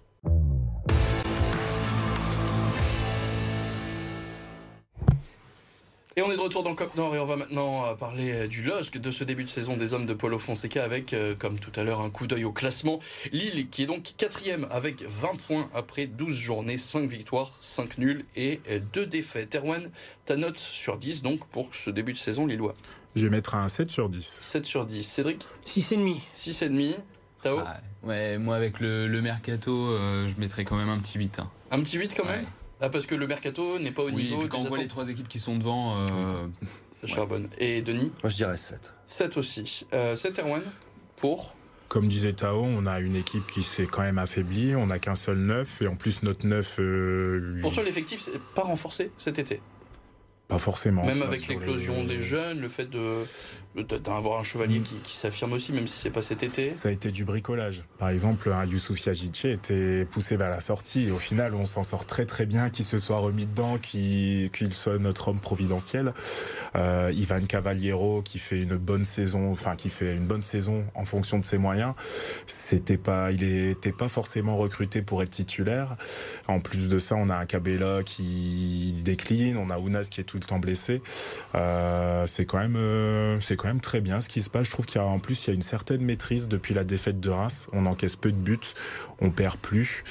Et 6.17 6.23
on 6.23 6.33
est 6.33 6.37
de 6.37 6.41
retour 6.41 6.65
dans 6.65 6.71
le 6.71 6.77
Coq 6.77 6.97
Nord 6.97 7.15
et 7.15 7.21
on 7.21 7.25
va 7.25 7.37
maintenant 7.37 7.87
euh, 7.87 7.95
parler 7.95 8.33
euh, 8.33 8.49
du 8.49 8.65
LOSC 8.65 8.99
de 8.99 9.13
ce 9.13 9.23
début 9.23 9.45
de 9.45 9.49
saison 9.49 9.77
des 9.77 9.95
hommes 9.95 10.07
de 10.07 10.15
Polo 10.15 10.41
Fonseca 10.41 10.83
avec, 10.83 11.13
euh, 11.13 11.37
comme 11.39 11.61
tout 11.61 11.71
à 11.77 11.85
l'heure, 11.85 12.01
un 12.01 12.11
coup 12.11 12.27
d'œil 12.27 12.43
au 12.43 12.51
classement. 12.51 12.99
Lille 13.31 13.69
qui 13.71 13.85
est 13.85 13.87
donc 13.87 14.15
quatrième 14.17 14.67
avec 14.73 15.05
20 15.05 15.37
points 15.47 15.71
après 15.73 16.07
12 16.09 16.35
journées, 16.35 16.79
5 16.79 17.09
victoires, 17.09 17.57
5 17.61 17.99
nuls 17.99 18.25
et 18.35 18.61
2 18.93 19.07
défaites. 19.07 19.55
Erwan, 19.55 19.89
ta 20.25 20.37
note 20.37 20.59
sur 20.59 20.97
10 20.97 21.23
donc 21.23 21.47
pour 21.47 21.73
ce 21.73 21.91
début 21.91 22.13
de 22.13 22.19
saison 22.19 22.45
lillois 22.45 22.75
Je 23.15 23.27
vais 23.27 23.31
mettre 23.31 23.55
un 23.55 23.69
7 23.69 23.89
sur 23.89 24.09
10. 24.09 24.27
7 24.27 24.67
sur 24.67 24.87
10. 24.87 25.05
Cédric? 25.05 25.47
6,5. 25.65 26.17
6,5. 26.35 26.97
Tao? 27.41 27.61
Ah, 27.65 27.81
Ouais, 28.03 28.37
moi 28.37 28.57
avec 28.57 28.81
le, 28.81 29.07
mercato, 29.21 29.97
je 30.27 30.41
mettrais 30.41 30.65
quand 30.65 30.77
même 30.77 30.89
un 30.89 30.99
petit 30.99 31.19
8. 31.19 31.39
Hein. 31.39 31.49
Un 31.71 31.81
petit 31.81 31.99
8 31.99 32.17
quand 32.17 32.27
même? 32.27 32.45
Ah, 32.81 32.89
parce 32.89 33.07
que 33.07 33.15
le 33.15 33.27
mercato 33.27 33.79
n'est 33.79 33.91
pas 33.91 34.03
au 34.03 34.11
oui, 34.11 34.25
niveau. 34.25 34.47
quand 34.49 34.59
on 34.59 34.65
voit 34.65 34.79
les 34.79 34.89
trois 34.89 35.09
équipes 35.09 35.29
qui 35.29 35.39
sont 35.39 35.57
devant. 35.57 36.01
Euh... 36.01 36.47
Ça 36.91 37.07
charbonne. 37.07 37.49
Et 37.59 37.83
Denis? 37.83 38.11
Moi 38.23 38.31
je 38.31 38.37
dirais 38.37 38.57
7. 38.57 38.95
7 39.07 39.37
aussi. 39.37 39.87
Euh, 39.93 40.17
7 40.17 40.39
Erwan? 40.39 40.63
Pour? 41.17 41.55
Comme 41.89 42.07
disait 42.07 42.35
Tao, 42.35 42.63
on 42.63 42.87
a 42.87 43.01
une 43.01 43.17
équipe 43.17 43.47
qui 43.49 43.65
s'est 43.65 43.87
quand 43.87 44.03
même 44.03 44.19
affaiblie. 44.19 44.77
On 44.77 44.87
n'a 44.87 44.99
qu'un 45.01 45.17
seul 45.17 45.39
neuf 45.39 45.83
et 45.83 45.89
en 45.89 45.97
plus 45.97 46.23
notre 46.23 46.47
neuf. 46.47 46.77
Euh, 46.79 47.59
Pour 47.61 47.73
toi, 47.73 47.83
l'effectif 47.83 48.29
n'est 48.29 48.41
pas 48.55 48.63
renforcé 48.63 49.11
cet 49.19 49.41
été? 49.41 49.61
Pas 50.51 50.59
forcément. 50.59 51.07
Même 51.07 51.23
avec 51.23 51.47
l'éclosion 51.47 52.05
des 52.05 52.21
jeunes, 52.21 52.61
le 52.61 52.69
fait 52.69 52.91
de 52.91 53.25
d'avoir 54.05 54.41
un 54.41 54.43
chevalier 54.43 54.81
qui, 54.81 55.17
s'affirme 55.17 55.53
aussi, 55.53 55.73
même 55.73 55.87
si 55.87 56.01
c'est 56.01 56.11
pas 56.11 56.23
cet 56.23 56.43
été. 56.43 56.65
Ça 56.65 56.89
a 56.89 56.93
été 56.93 57.13
du 57.13 57.25
bricolage. 57.25 57.85
Par 57.99 58.09
exemple, 58.09 58.51
un 58.51 58.67
Youssouf 58.67 59.07
Yajice 59.07 59.45
était 59.45 60.05
poussé 60.05 60.37
vers 60.37 60.51
la 60.51 60.59
sortie 60.59 61.07
et 61.07 61.11
au 61.13 61.19
final, 61.19 61.55
on 61.55 61.65
s'en 61.65 61.85
sort 61.85 62.05
très 62.05 62.27
très 62.27 62.47
bien, 62.47 62.69
qu'il 62.71 62.85
se 62.85 62.99
soit 62.99 63.19
remis 63.19 63.47
dedans, 63.47 63.79
qu'il 63.79 64.75
soit 64.75 64.99
notre 64.99 65.29
homme 65.29 65.39
providentiel. 65.39 66.13
Euh, 66.75 67.13
Ivan 67.15 67.41
Cavaliero 67.47 68.23
qui 68.23 68.39
fait 68.39 68.61
une 68.61 68.77
bonne 68.77 69.05
saison, 69.05 69.53
enfin 69.53 69.77
qui 69.77 69.89
fait 69.89 70.17
une 70.17 70.27
bonne 70.27 70.43
saison 70.43 70.85
en 70.97 71.05
fonction 71.05 71.39
de 71.39 71.45
ses 71.45 71.59
moyens. 71.59 71.95
C'était 72.49 72.99
pas, 72.99 73.31
il 73.31 73.45
était 73.45 73.93
pas 73.93 74.09
forcément 74.09 74.57
recruté 74.57 75.01
pour 75.01 75.23
être 75.23 75.31
titulaire. 75.31 75.97
En 76.49 76.59
plus 76.59 76.89
de 76.89 76.99
ça, 76.99 77.15
on 77.15 77.29
a 77.29 77.37
un 77.37 77.47
Cabella 77.47 78.03
qui 78.05 79.01
décline, 79.05 79.57
on 79.57 79.71
a 79.71 79.79
Ounas 79.79 80.09
qui 80.11 80.21
est 80.21 80.25
tout 80.25 80.40
le 80.41 80.47
temps 80.47 80.59
blessé. 80.59 81.03
Euh, 81.55 82.27
c'est 82.27 82.45
quand 82.45 82.59
même, 82.59 82.77
euh, 82.77 83.41
c'est 83.41 83.57
quand 83.57 83.69
même 83.69 83.81
très 83.81 84.01
bien 84.01 84.21
ce 84.21 84.29
qui 84.29 84.43
se 84.43 84.51
passe. 84.51 84.67
Je 84.67 84.71
trouve 84.71 84.87
qu'il 84.87 85.01
y 85.01 85.05
a 85.05 85.07
en 85.07 85.19
plus 85.19 85.47
il 85.47 85.49
y 85.49 85.51
a 85.53 85.55
une 85.55 85.63
certaine 85.63 86.03
maîtrise 86.03 86.49
depuis 86.49 86.75
la 86.75 86.85
défaite 86.85 87.21
de 87.21 87.31
Reims. 87.31 87.69
On 87.73 87.87
encaisse 87.87 88.17
peu 88.17 88.33
de 88.33 88.37
buts, 88.37 88.59
on 89.21 89.31
perd 89.31 89.57
plus. 89.59 90.05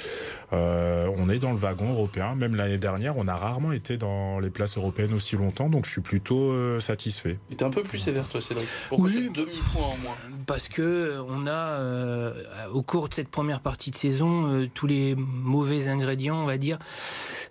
Euh, 0.52 1.10
on 1.18 1.30
est 1.30 1.40
dans 1.40 1.52
le 1.52 1.58
wagon 1.58 1.92
européen. 1.92 2.36
Même 2.36 2.56
l'année 2.56 2.78
dernière, 2.78 3.18
on 3.18 3.28
a 3.28 3.36
rarement 3.36 3.72
été 3.72 3.98
dans 3.98 4.40
les 4.40 4.50
places 4.50 4.78
européennes 4.78 5.14
aussi 5.14 5.36
longtemps, 5.36 5.70
donc 5.70 5.86
je 5.86 5.92
suis 5.92 6.02
plutôt 6.02 6.52
euh, 6.52 6.80
satisfait. 6.80 7.38
Tu 7.50 7.56
es 7.56 7.64
un 7.64 7.70
peu 7.70 7.84
plus 7.84 7.98
sévère 7.98 8.28
toi, 8.28 8.42
Cédric. 8.42 8.68
Pourquoi 8.90 9.08
oui, 9.08 9.30
demi-point 9.34 9.86
en 9.86 9.98
moins 9.98 10.16
Parce 10.48 10.68
que 10.68 11.22
on 11.28 11.48
a 11.48 12.70
au 12.72 12.82
cours 12.82 13.10
de 13.10 13.14
cette 13.14 13.30
première 13.30 13.62
partie 13.62 13.92
de 13.92 13.96
saison 13.96 14.68
tous 14.74 14.88
les 14.88 15.16
mauvais 15.16 15.88
ingrédients, 15.88 16.42
on 16.42 16.46
va 16.46 16.58
dire. 16.58 16.80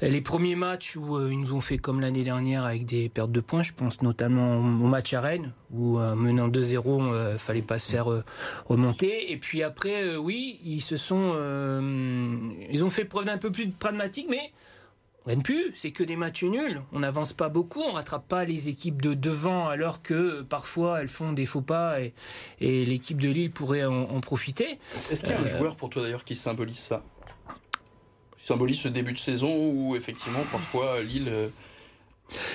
Les 0.00 0.20
premiers 0.20 0.54
matchs 0.54 0.96
où 0.96 1.18
ils 1.28 1.38
nous 1.38 1.54
ont 1.54 1.60
fait 1.60 1.78
comme 1.78 2.00
l'année 2.00 2.22
dernière 2.22 2.64
avec 2.64 2.86
des 2.86 3.08
pertes 3.08 3.32
de 3.32 3.40
points, 3.40 3.62
je 3.62 3.72
pense 3.72 4.00
notamment 4.02 4.56
au 4.58 4.86
match 4.86 5.12
à 5.12 5.20
Rennes 5.20 5.52
où 5.72 5.98
menant 5.98 6.48
2-0, 6.48 7.12
euh, 7.12 7.38
fallait 7.38 7.62
pas 7.62 7.78
se 7.78 7.90
faire 7.90 8.10
euh, 8.10 8.24
remonter. 8.66 9.32
Et 9.32 9.36
puis 9.36 9.62
après, 9.62 10.02
euh, 10.04 10.16
oui, 10.16 10.60
ils 10.64 10.80
se 10.80 10.96
sont, 10.96 11.34
ils 12.70 12.84
ont 12.84 12.90
fait 12.90 13.04
preuve 13.04 13.26
d'un 13.26 13.38
peu 13.38 13.50
plus 13.50 13.66
de 13.66 13.72
pragmatique, 13.72 14.26
mais 14.30 14.52
on 15.24 15.30
gagne 15.30 15.42
plus. 15.42 15.72
C'est 15.74 15.90
que 15.90 16.02
des 16.02 16.16
matchs 16.16 16.44
nuls. 16.44 16.82
On 16.92 17.00
n'avance 17.00 17.32
pas 17.32 17.48
beaucoup, 17.48 17.82
on 17.82 17.92
rattrape 17.92 18.26
pas 18.26 18.44
les 18.44 18.68
équipes 18.68 19.02
de 19.02 19.14
devant, 19.14 19.68
alors 19.68 20.02
que 20.02 20.42
parfois 20.42 21.00
elles 21.00 21.08
font 21.08 21.32
des 21.32 21.46
faux 21.46 21.60
pas 21.60 22.00
et, 22.00 22.12
l'équipe 22.60 23.20
de 23.20 23.28
Lille 23.28 23.50
pourrait 23.50 23.84
en, 23.84 24.20
profiter. 24.20 24.78
Est-ce 25.10 25.22
qu'il 25.22 25.30
y 25.30 25.34
a 25.34 25.40
un 25.40 25.46
joueur 25.46 25.76
pour 25.76 25.90
toi 25.90 26.02
d'ailleurs 26.02 26.24
qui 26.24 26.36
symbolise 26.36 26.78
ça? 26.78 27.02
Symbolise 28.48 28.80
ce 28.80 28.88
début 28.88 29.12
de 29.12 29.18
saison 29.18 29.54
où 29.54 29.94
effectivement 29.94 30.42
parfois 30.50 31.02
Lille 31.02 31.30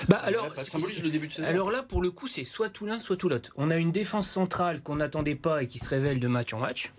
bah 0.08 0.20
alors, 0.22 0.48
le 1.02 1.10
début 1.10 1.26
de 1.26 1.42
Alors 1.42 1.70
là, 1.70 1.82
pour 1.82 2.00
le 2.00 2.10
coup, 2.12 2.28
c'est 2.28 2.44
soit 2.44 2.68
tout 2.68 2.86
l'un, 2.86 2.98
soit 2.98 3.16
tout 3.16 3.28
l'autre. 3.28 3.50
On 3.56 3.70
a 3.70 3.76
une 3.76 3.90
défense 3.90 4.28
centrale 4.28 4.82
qu'on 4.82 4.96
n'attendait 4.96 5.34
pas 5.34 5.62
et 5.62 5.66
qui 5.66 5.78
se 5.78 5.88
révèle 5.88 6.20
de 6.20 6.28
match 6.28 6.52
en 6.52 6.58
match 6.58 6.92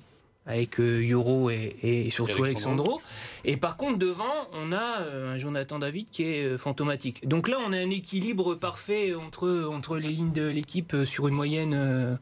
avec 0.46 0.80
euh, 0.80 1.04
Euro 1.10 1.50
et, 1.50 2.10
surtout 2.12 2.44
Alexandro. 2.44 3.02
Et 3.46 3.58
par 3.58 3.78
contre, 3.78 3.98
devant, 3.98 4.24
on 4.54 4.72
a 4.72 5.02
euh, 5.02 5.34
un 5.34 5.38
Jonathan 5.38 5.80
David 5.80 6.12
qui 6.12 6.24
est 6.24 6.46
euh, 6.46 6.58
fantomatique. 6.58 7.28
Donc 7.28 7.48
là, 7.48 7.58
on 7.66 7.74
a 7.74 7.78
un 7.78 7.90
équilibre 7.90 8.56
parfait 8.56 9.16
entre, 9.16 9.68
entre 9.72 9.98
les 9.98 10.10
lignes 10.10 10.34
de 10.34 10.46
l'équipe 10.46 10.96
sur 11.04 11.28
une 11.28 11.34
moyenne 11.34 12.20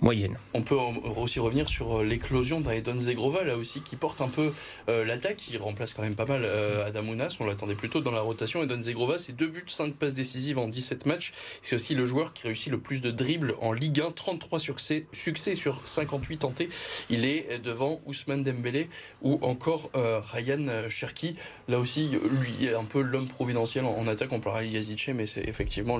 moyenne. 0.00 0.36
On 0.54 0.62
peut 0.62 0.76
aussi 1.16 1.40
revenir 1.40 1.68
sur 1.68 2.00
euh, 2.00 2.04
l'éclosion 2.04 2.60
d'Aedon 2.60 2.98
Zegrova, 2.98 3.44
là 3.44 3.56
aussi, 3.56 3.80
qui 3.80 3.96
porte 3.96 4.20
un 4.20 4.28
peu 4.28 4.52
euh, 4.88 5.04
l'attaque, 5.04 5.36
qui 5.36 5.56
remplace 5.56 5.94
quand 5.94 6.02
même 6.02 6.14
pas 6.14 6.26
mal 6.26 6.42
euh, 6.44 6.86
Adam 6.86 7.06
Ounas. 7.08 7.36
On 7.40 7.46
l'attendait 7.46 7.74
plutôt 7.74 8.00
dans 8.00 8.10
la 8.10 8.20
rotation. 8.20 8.62
Aedon 8.62 8.80
Zegrova, 8.80 9.18
c'est 9.18 9.34
deux 9.34 9.48
buts, 9.48 9.64
5 9.66 9.94
passes 9.94 10.14
décisives 10.14 10.58
en 10.58 10.68
17 10.68 11.06
matchs. 11.06 11.32
C'est 11.62 11.74
aussi 11.74 11.94
le 11.94 12.06
joueur 12.06 12.34
qui 12.34 12.42
réussit 12.42 12.70
le 12.70 12.78
plus 12.78 13.00
de 13.00 13.10
dribbles 13.10 13.54
en 13.60 13.72
Ligue 13.72 14.00
1, 14.00 14.10
33 14.10 14.60
succès, 14.60 15.06
succès 15.12 15.54
sur 15.54 15.80
58 15.86 16.38
tentés. 16.38 16.68
Il 17.08 17.24
est 17.24 17.58
devant 17.62 18.00
Ousmane 18.06 18.44
Dembélé 18.44 18.88
ou 19.22 19.38
encore 19.42 19.90
Ryan 19.94 20.88
Cherki. 20.88 21.36
Là 21.68 21.78
aussi, 21.78 22.08
lui 22.08 22.66
est 22.66 22.74
un 22.74 22.84
peu 22.84 23.00
l'homme 23.00 23.28
providentiel 23.28 23.84
en, 23.84 24.06
attaque. 24.06 24.32
On 24.32 24.40
parlera 24.40 24.62
de 24.62 24.68
Yazice, 24.68 25.08
mais 25.08 25.26
c'est 25.26 25.46
effectivement 25.48 25.98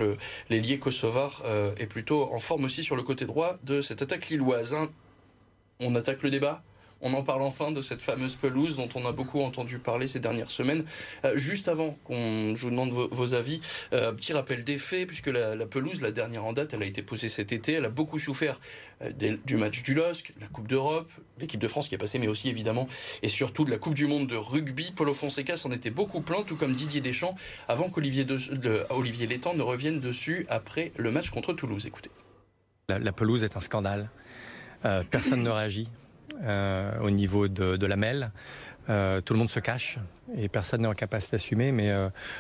l'ailier 0.50 0.78
kosovar 0.78 1.42
est 1.78 1.86
plutôt 1.86 2.30
en 2.32 2.40
forme 2.40 2.64
aussi 2.64 2.82
sur 2.82 2.96
le 2.96 3.02
côté 3.02 3.24
droit 3.24 3.58
de 3.64 3.80
cette 3.86 4.02
attaque 4.02 4.28
lilloise. 4.28 4.74
Hein. 4.74 4.90
On 5.80 5.94
attaque 5.94 6.22
le 6.22 6.30
débat 6.30 6.62
on 7.00 7.12
en 7.14 7.22
parle 7.22 7.42
enfin 7.42 7.72
de 7.72 7.82
cette 7.82 8.00
fameuse 8.00 8.34
pelouse 8.34 8.76
dont 8.76 8.88
on 8.94 9.06
a 9.06 9.12
beaucoup 9.12 9.40
entendu 9.40 9.78
parler 9.78 10.06
ces 10.06 10.18
dernières 10.18 10.50
semaines. 10.50 10.84
Euh, 11.24 11.36
juste 11.36 11.68
avant 11.68 11.96
qu'on 12.04 12.54
je 12.56 12.62
vous 12.62 12.70
demande 12.70 12.90
vos, 12.90 13.34
avis, 13.34 13.60
euh, 13.92 14.12
petit 14.12 14.32
rappel 14.32 14.64
des 14.64 14.78
faits, 14.78 15.06
puisque 15.06 15.26
la, 15.26 15.54
pelouse, 15.66 16.00
la 16.00 16.10
dernière 16.10 16.44
en 16.44 16.52
date, 16.52 16.74
elle 16.74 16.82
a 16.82 16.86
été 16.86 17.02
posée 17.02 17.28
cet 17.28 17.52
été, 17.52 17.74
elle 17.74 17.84
a 17.84 17.90
beaucoup 17.90 18.18
souffert 18.18 18.60
euh, 19.02 19.10
du 19.44 19.56
match 19.56 19.82
du 19.82 19.94
LOSC, 19.94 20.32
la 20.40 20.46
Coupe 20.46 20.68
d'Europe, 20.68 21.10
l'équipe 21.38 21.60
de 21.60 21.68
France 21.68 21.88
qui 21.88 21.94
est 21.94 21.98
passée, 21.98 22.18
mais 22.18 22.28
aussi 22.28 22.48
évidemment 22.48 22.88
et 23.22 23.28
surtout 23.28 23.64
de 23.64 23.70
la 23.70 23.78
Coupe 23.78 23.94
du 23.94 24.06
Monde 24.06 24.26
de 24.26 24.36
rugby. 24.36 24.92
Paulo 24.96 25.12
Fonseca 25.12 25.56
s'en 25.56 25.72
était 25.72 25.90
beaucoup 25.90 26.20
plein, 26.20 26.42
tout 26.42 26.56
comme 26.56 26.74
Didier 26.74 27.00
Deschamps, 27.00 27.36
avant 27.68 27.88
qu'Olivier 27.88 28.24
Létang 29.26 29.54
ne 29.54 29.62
revienne 29.62 30.00
dessus 30.00 30.46
après 30.48 30.92
le 30.96 31.10
match 31.10 31.30
contre 31.30 31.52
Toulouse. 31.52 31.86
Écoutez. 31.86 32.10
La, 32.88 33.10
pelouse 33.10 33.42
est 33.42 33.56
un 33.56 33.60
scandale. 33.60 34.08
Euh, 34.84 35.02
personne 35.10 35.42
ne 35.42 35.50
réagit 35.50 35.88
euh, 36.42 36.96
au 37.00 37.10
niveau 37.10 37.48
de, 37.48 37.84
la 37.84 37.96
mêle. 37.96 38.30
Euh, 38.88 39.20
tout 39.20 39.32
le 39.32 39.40
monde 39.40 39.50
se 39.50 39.58
cache 39.58 39.98
et 40.36 40.48
personne 40.48 40.82
n'est 40.82 40.86
en 40.86 40.94
capacité 40.94 41.36
d'assumer. 41.36 41.72
Mais 41.72 41.90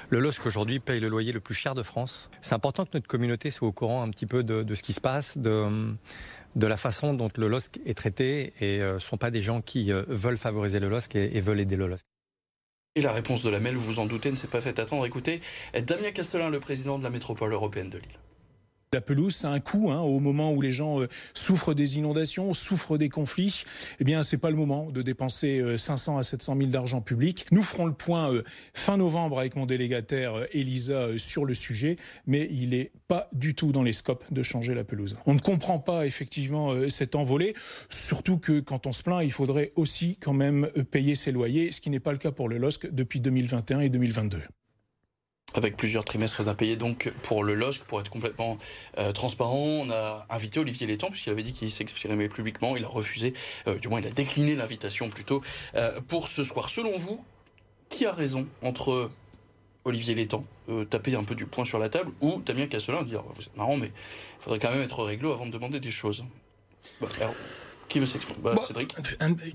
le 0.08 0.20
LOSC 0.20 0.46
aujourd'hui 0.46 0.78
paye 0.78 1.00
le 1.00 1.08
loyer 1.08 1.32
le 1.32 1.40
plus 1.40 1.56
cher 1.56 1.74
de 1.74 1.82
France. 1.82 2.30
C'est 2.42 2.54
important 2.54 2.84
que 2.84 2.90
notre 2.94 3.08
communauté 3.08 3.50
soit 3.50 3.66
au 3.66 3.72
courant 3.72 4.04
un 4.04 4.10
petit 4.10 4.26
peu 4.26 4.44
de, 4.44 4.72
ce 4.72 4.82
qui 4.82 4.92
se 4.92 5.00
passe, 5.00 5.36
de, 5.36 5.96
la 6.54 6.76
façon 6.76 7.12
dont 7.12 7.30
le 7.34 7.48
LOSC 7.48 7.80
est 7.84 7.94
traité 7.94 8.52
et 8.60 8.78
ne 8.78 9.00
sont 9.00 9.16
pas 9.16 9.32
des 9.32 9.42
gens 9.42 9.60
qui 9.60 9.90
veulent 9.90 10.38
favoriser 10.38 10.78
le 10.78 10.88
LOSC 10.88 11.16
et, 11.16 11.36
et 11.36 11.40
veulent 11.40 11.58
aider 11.58 11.74
le 11.74 11.88
LOSC. 11.88 12.04
Et 12.94 13.02
la 13.02 13.10
réponse 13.10 13.42
de 13.42 13.50
la 13.50 13.58
MEL, 13.58 13.74
vous 13.74 13.94
vous 13.94 13.98
en 13.98 14.06
doutez, 14.06 14.30
ne 14.30 14.36
s'est 14.36 14.46
pas 14.46 14.60
fait 14.60 14.78
attendre. 14.78 15.04
Écoutez, 15.06 15.40
Damien 15.74 16.12
Castelin, 16.12 16.50
le 16.50 16.60
président 16.60 17.00
de 17.00 17.02
la 17.02 17.10
métropole 17.10 17.52
européenne 17.52 17.90
de 17.90 17.98
Lille. 17.98 18.18
La 18.92 19.00
pelouse, 19.00 19.44
a 19.44 19.48
un 19.48 19.58
coût. 19.58 19.90
Hein, 19.90 20.00
au 20.00 20.20
moment 20.20 20.52
où 20.52 20.62
les 20.62 20.70
gens 20.70 21.00
euh, 21.00 21.08
souffrent 21.34 21.74
des 21.74 21.98
inondations, 21.98 22.54
souffrent 22.54 22.98
des 22.98 23.08
conflits, 23.08 23.64
eh 23.98 24.04
bien, 24.04 24.22
c'est 24.22 24.38
pas 24.38 24.48
le 24.48 24.56
moment 24.56 24.90
de 24.90 25.02
dépenser 25.02 25.60
500 25.76 26.16
euh, 26.16 26.20
à 26.20 26.22
700 26.22 26.56
000 26.56 26.70
d'argent 26.70 27.00
public. 27.00 27.46
Nous 27.50 27.64
ferons 27.64 27.86
le 27.86 27.92
point 27.92 28.32
euh, 28.32 28.42
fin 28.74 28.96
novembre 28.96 29.40
avec 29.40 29.56
mon 29.56 29.66
délégataire 29.66 30.46
Elisa 30.52 31.18
sur 31.18 31.44
le 31.44 31.52
sujet, 31.52 31.96
mais 32.26 32.48
il 32.50 32.74
est 32.74 32.92
pas 33.08 33.28
du 33.32 33.54
tout 33.56 33.72
dans 33.72 33.82
les 33.82 33.92
scopes 33.92 34.24
de 34.30 34.42
changer 34.42 34.72
la 34.72 34.84
pelouse. 34.84 35.16
On 35.26 35.34
ne 35.34 35.40
comprend 35.40 35.80
pas 35.80 36.06
effectivement 36.06 36.72
cet 36.88 37.16
envolée, 37.16 37.54
surtout 37.90 38.38
que 38.38 38.60
quand 38.60 38.86
on 38.86 38.92
se 38.92 39.02
plaint, 39.02 39.22
il 39.24 39.32
faudrait 39.32 39.72
aussi 39.74 40.16
quand 40.20 40.32
même 40.32 40.68
payer 40.90 41.16
ses 41.16 41.32
loyers, 41.32 41.72
ce 41.72 41.80
qui 41.80 41.90
n'est 41.90 42.00
pas 42.00 42.12
le 42.12 42.18
cas 42.18 42.30
pour 42.30 42.48
le 42.48 42.58
LOSC 42.58 42.88
depuis 42.92 43.20
2021 43.20 43.80
et 43.80 43.88
2022 43.88 44.38
avec 45.56 45.76
plusieurs 45.76 46.04
trimestres 46.04 46.44
d'impayés 46.44 46.76
donc 46.76 47.12
pour 47.22 47.44
le 47.44 47.54
LOSC, 47.54 47.82
pour 47.84 48.00
être 48.00 48.10
complètement 48.10 48.58
euh, 48.98 49.12
transparent. 49.12 49.56
On 49.56 49.90
a 49.90 50.26
invité 50.30 50.60
Olivier 50.60 50.86
Létang, 50.86 51.10
puisqu'il 51.10 51.30
avait 51.30 51.42
dit 51.42 51.52
qu'il 51.52 51.70
s'exprimait 51.70 52.28
publiquement. 52.28 52.76
Il 52.76 52.84
a 52.84 52.88
refusé, 52.88 53.34
euh, 53.66 53.78
du 53.78 53.88
moins 53.88 54.00
il 54.00 54.06
a 54.06 54.10
décliné 54.10 54.54
l'invitation 54.54 55.08
plutôt, 55.08 55.42
euh, 55.74 56.00
pour 56.08 56.28
ce 56.28 56.44
soir. 56.44 56.68
Selon 56.68 56.96
vous, 56.96 57.24
qui 57.88 58.06
a 58.06 58.12
raison 58.12 58.46
entre 58.62 59.10
Olivier 59.84 60.14
Létang, 60.14 60.44
taper 60.90 61.14
un 61.14 61.22
peu 61.22 61.36
du 61.36 61.46
poing 61.46 61.64
sur 61.64 61.78
la 61.78 61.88
table, 61.88 62.10
ou 62.20 62.42
Damien 62.44 62.66
Casselin, 62.66 63.04
dire 63.04 63.22
Vous 63.34 63.42
êtes 63.42 63.56
marrant, 63.56 63.76
mais 63.76 63.86
il 63.86 64.42
faudrait 64.42 64.58
quand 64.58 64.72
même 64.72 64.82
être 64.82 65.04
réglo 65.04 65.32
avant 65.32 65.46
de 65.46 65.52
demander 65.52 65.78
des 65.78 65.92
choses? 65.92 66.24
Qui 67.96 68.00
veut 68.00 68.06
s'exprimer 68.06 68.38
bah, 68.42 68.54
Cédric 68.66 68.94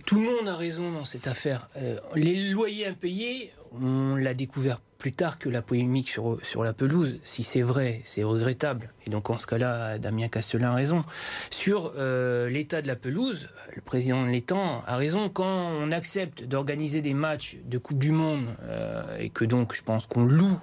Tout 0.05 0.19
le 0.19 0.25
monde 0.25 0.49
a 0.49 0.55
raison 0.55 0.91
dans 0.91 1.03
cette 1.03 1.27
affaire. 1.27 1.69
les 2.15 2.49
loyers 2.49 2.87
impayés, 2.87 3.51
on 3.79 4.15
l'a 4.15 4.33
découvert 4.33 4.81
plus 4.97 5.11
tard 5.11 5.37
que 5.37 5.47
la 5.47 5.61
polémique 5.61 6.09
sur, 6.09 6.43
sur 6.43 6.63
la 6.63 6.73
pelouse. 6.73 7.19
Si 7.23 7.43
c'est 7.43 7.61
vrai, 7.61 8.01
c'est 8.03 8.23
regrettable. 8.23 8.91
Et 9.05 9.11
donc 9.11 9.29
en 9.29 9.37
ce 9.37 9.45
cas-là, 9.45 9.99
Damien 9.99 10.27
Castelin 10.27 10.71
a 10.71 10.75
raison. 10.75 11.03
Sur 11.51 11.93
euh, 11.97 12.49
l'état 12.49 12.81
de 12.81 12.87
la 12.87 12.95
pelouse, 12.95 13.49
le 13.75 13.81
président 13.81 14.25
de 14.25 14.29
l'État 14.29 14.83
a 14.85 14.95
raison. 14.97 15.29
Quand 15.29 15.71
on 15.71 15.91
accepte 15.91 16.43
d'organiser 16.43 17.01
des 17.01 17.13
matchs 17.13 17.57
de 17.65 17.77
Coupe 17.77 17.99
du 17.99 18.11
Monde 18.11 18.55
euh, 18.63 19.17
et 19.19 19.29
que 19.29 19.45
donc 19.45 19.73
je 19.73 19.83
pense 19.83 20.07
qu'on 20.07 20.23
loue 20.23 20.59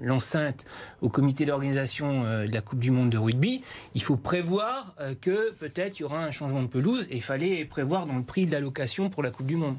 l'enceinte 0.00 0.64
au 1.00 1.08
comité 1.08 1.44
d'organisation 1.44 2.24
euh, 2.24 2.46
de 2.46 2.52
la 2.52 2.60
Coupe 2.60 2.78
du 2.78 2.90
Monde 2.90 3.10
de 3.10 3.18
rugby, 3.18 3.62
il 3.94 4.02
faut 4.02 4.16
prévoir 4.16 4.94
que 5.20 5.52
peut-être 5.52 5.98
il 5.98 6.02
y 6.02 6.04
aura 6.04 6.24
un 6.24 6.30
changement 6.30 6.62
de 6.62 6.66
pelouse 6.66 7.06
et 7.10 7.16
il 7.16 7.22
fallait 7.22 7.64
prévoir 7.64 8.06
dans 8.06 8.16
le 8.16 8.22
prix 8.22 8.46
de 8.46 8.52
la 8.52 8.60
location 8.60 9.10
pour 9.10 9.22
la 9.22 9.30
Coupe 9.30 9.46
du 9.46 9.56
Monde. 9.56 9.76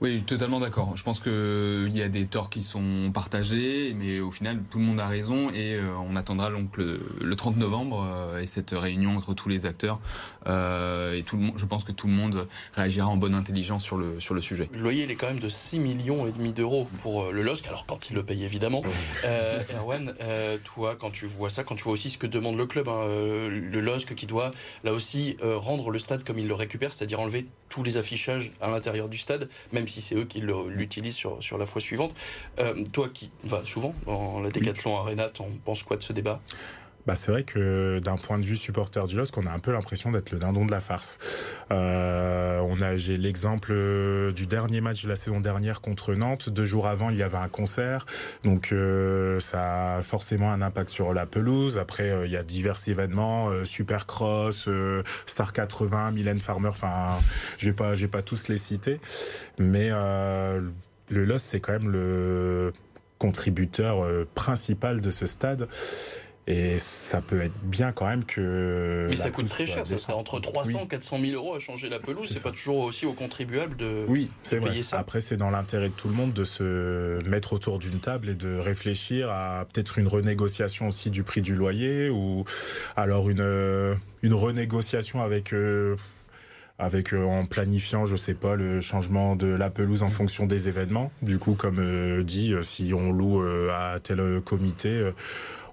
Oui, 0.00 0.22
totalement 0.22 0.60
d'accord. 0.60 0.96
Je 0.96 1.02
pense 1.02 1.20
qu'il 1.20 1.96
y 1.96 2.02
a 2.02 2.08
des 2.08 2.26
torts 2.26 2.50
qui 2.50 2.62
sont 2.62 3.10
partagés, 3.12 3.94
mais 3.98 4.20
au 4.20 4.30
final, 4.30 4.60
tout 4.70 4.78
le 4.78 4.84
monde 4.84 5.00
a 5.00 5.06
raison 5.06 5.50
et 5.50 5.78
on 6.08 6.16
attendra 6.16 6.50
donc 6.50 6.76
le, 6.76 7.34
30 7.34 7.56
novembre 7.56 8.06
et 8.40 8.46
cette 8.46 8.70
réunion 8.70 9.16
entre 9.16 9.34
tous 9.34 9.48
les 9.48 9.66
acteurs. 9.66 10.00
et 10.46 11.22
tout 11.26 11.36
le 11.36 11.42
monde, 11.42 11.54
je 11.56 11.66
pense 11.66 11.84
que 11.84 11.92
tout 11.92 12.06
le 12.06 12.12
monde 12.12 12.46
réagira 12.74 13.08
en 13.08 13.16
bonne 13.16 13.34
intelligence 13.34 13.82
sur 13.82 13.96
le, 13.96 14.20
sur 14.20 14.34
le 14.34 14.40
sujet. 14.40 14.68
Le 14.72 14.80
loyer, 14.80 15.04
il 15.04 15.10
est 15.10 15.16
quand 15.16 15.28
même 15.28 15.40
de 15.40 15.48
6 15.48 15.78
millions 15.78 16.26
et 16.26 16.32
demi 16.32 16.52
d'euros 16.52 16.88
pour 17.02 17.32
le 17.32 17.42
LOSC, 17.42 17.66
alors 17.68 17.86
quand 17.86 18.10
il 18.10 18.14
le 18.14 18.22
paye 18.22 18.44
évidemment. 18.44 18.82
Erwan, 19.76 20.14
toi, 20.64 20.96
quand 20.96 21.10
tu 21.10 21.26
vois 21.26 21.50
ça, 21.50 21.64
quand 21.64 21.76
tu 21.76 21.84
vois 21.84 21.92
aussi 21.92 22.10
ce 22.10 22.18
que 22.18 22.26
demande 22.26 22.56
le 22.56 22.66
club, 22.66 22.88
hein, 22.88 23.06
le 23.08 23.80
LOSC 23.80 24.14
qui 24.14 24.26
doit 24.26 24.50
là 24.84 24.92
aussi 24.92 25.36
rendre 25.42 25.90
le 25.90 25.98
stade 25.98 26.24
comme 26.24 26.38
il 26.38 26.48
le 26.48 26.54
récupère, 26.54 26.92
c'est-à-dire 26.92 27.20
enlever 27.20 27.46
tous 27.68 27.82
les 27.82 27.96
affichages 27.96 28.52
à 28.60 28.68
l'intérieur 28.68 29.08
du 29.08 29.18
stade, 29.18 29.48
même 29.72 29.83
si 29.88 30.00
c'est 30.00 30.14
eux 30.14 30.24
qui 30.24 30.40
l'utilisent 30.40 31.14
sur, 31.14 31.42
sur 31.42 31.58
la 31.58 31.66
fois 31.66 31.80
suivante. 31.80 32.14
Euh, 32.58 32.84
toi 32.92 33.08
qui 33.12 33.30
vas 33.44 33.64
souvent 33.64 33.94
dans 34.06 34.40
la 34.40 34.50
Décathlon 34.50 34.96
Arena, 34.96 35.28
t'en 35.28 35.48
penses 35.64 35.82
quoi 35.82 35.96
de 35.96 36.02
ce 36.02 36.12
débat? 36.12 36.40
Bah, 37.06 37.14
c'est 37.16 37.30
vrai 37.30 37.44
que 37.44 37.98
d'un 37.98 38.16
point 38.16 38.38
de 38.38 38.44
vue 38.44 38.56
supporter 38.56 39.06
du 39.06 39.16
LOSC, 39.16 39.36
on 39.36 39.46
a 39.46 39.50
un 39.50 39.58
peu 39.58 39.72
l'impression 39.72 40.10
d'être 40.10 40.30
le 40.30 40.38
dindon 40.38 40.64
de 40.64 40.70
la 40.70 40.80
farce. 40.80 41.18
Euh, 41.70 42.60
on 42.60 42.80
a, 42.80 42.96
j'ai 42.96 43.16
l'exemple 43.16 43.72
euh, 43.72 44.32
du 44.32 44.46
dernier 44.46 44.80
match 44.80 45.02
de 45.02 45.08
la 45.08 45.16
saison 45.16 45.40
dernière 45.40 45.80
contre 45.80 46.14
Nantes. 46.14 46.48
Deux 46.48 46.64
jours 46.64 46.86
avant, 46.86 47.10
il 47.10 47.16
y 47.16 47.22
avait 47.22 47.36
un 47.36 47.48
concert, 47.48 48.06
donc 48.42 48.72
euh, 48.72 49.38
ça 49.40 49.96
a 49.96 50.02
forcément 50.02 50.50
un 50.50 50.62
impact 50.62 50.90
sur 50.90 51.12
la 51.12 51.26
pelouse. 51.26 51.78
Après, 51.78 52.10
euh, 52.10 52.26
il 52.26 52.32
y 52.32 52.36
a 52.36 52.42
divers 52.42 52.78
événements, 52.86 53.50
euh, 53.50 53.64
Supercross, 53.64 54.68
Star 55.26 55.52
80, 55.52 56.12
Mylène 56.12 56.38
Farmer. 56.38 56.68
Enfin, 56.68 57.18
je 57.58 57.68
vais 57.68 57.74
pas, 57.74 57.94
je 57.94 58.02
vais 58.02 58.10
pas 58.10 58.22
tous 58.22 58.48
les 58.48 58.58
citer, 58.58 59.00
mais 59.58 59.90
le 59.90 61.24
LOSC, 61.24 61.44
c'est 61.44 61.60
quand 61.60 61.72
même 61.72 61.90
le 61.90 62.72
contributeur 63.18 64.06
principal 64.34 65.00
de 65.00 65.10
ce 65.10 65.26
stade. 65.26 65.68
Et 66.46 66.76
ça 66.78 67.22
peut 67.22 67.40
être 67.40 67.58
bien 67.62 67.92
quand 67.92 68.06
même 68.06 68.24
que. 68.24 69.06
Mais 69.08 69.16
ça 69.16 69.30
coûte 69.30 69.48
très 69.48 69.64
cher, 69.64 69.86
ça 69.86 69.96
serait 69.96 70.12
entre 70.12 70.40
300 70.40 70.80
et 70.84 70.88
400 70.88 71.18
000 71.24 71.32
euros 71.32 71.54
à 71.54 71.58
changer 71.58 71.88
la 71.88 71.98
pelouse. 71.98 72.28
C'est 72.30 72.42
pas 72.42 72.50
toujours 72.50 72.80
aussi 72.80 73.06
aux 73.06 73.14
contribuables 73.14 73.76
de, 73.76 74.04
oui, 74.08 74.30
c'est 74.42 74.58
vrai. 74.58 74.82
ça. 74.82 74.98
Après, 74.98 75.22
c'est 75.22 75.38
dans 75.38 75.50
l'intérêt 75.50 75.88
de 75.88 75.94
tout 75.94 76.08
le 76.08 76.14
monde 76.14 76.34
de 76.34 76.44
se 76.44 77.22
mettre 77.26 77.54
autour 77.54 77.78
d'une 77.78 77.98
table 77.98 78.28
et 78.28 78.34
de 78.34 78.58
réfléchir 78.58 79.30
à 79.30 79.66
peut-être 79.72 79.98
une 79.98 80.06
renégociation 80.06 80.88
aussi 80.88 81.10
du 81.10 81.22
prix 81.22 81.40
du 81.40 81.54
loyer 81.54 82.10
ou 82.10 82.44
alors 82.94 83.30
une, 83.30 83.96
une 84.22 84.34
renégociation 84.34 85.22
avec. 85.22 85.52
Euh, 85.52 85.96
avec 86.76 87.14
euh, 87.14 87.22
en 87.22 87.44
planifiant, 87.44 88.04
je 88.04 88.16
sais 88.16 88.34
pas, 88.34 88.56
le 88.56 88.80
changement 88.80 89.36
de 89.36 89.46
la 89.46 89.70
pelouse 89.70 90.02
en 90.02 90.10
fonction 90.10 90.44
des 90.44 90.66
événements. 90.66 91.12
Du 91.22 91.38
coup, 91.38 91.54
comme 91.54 91.78
euh, 91.78 92.24
dit, 92.24 92.52
si 92.62 92.92
on 92.92 93.12
loue 93.12 93.40
à 93.70 94.00
tel 94.00 94.40
comité, 94.44 95.12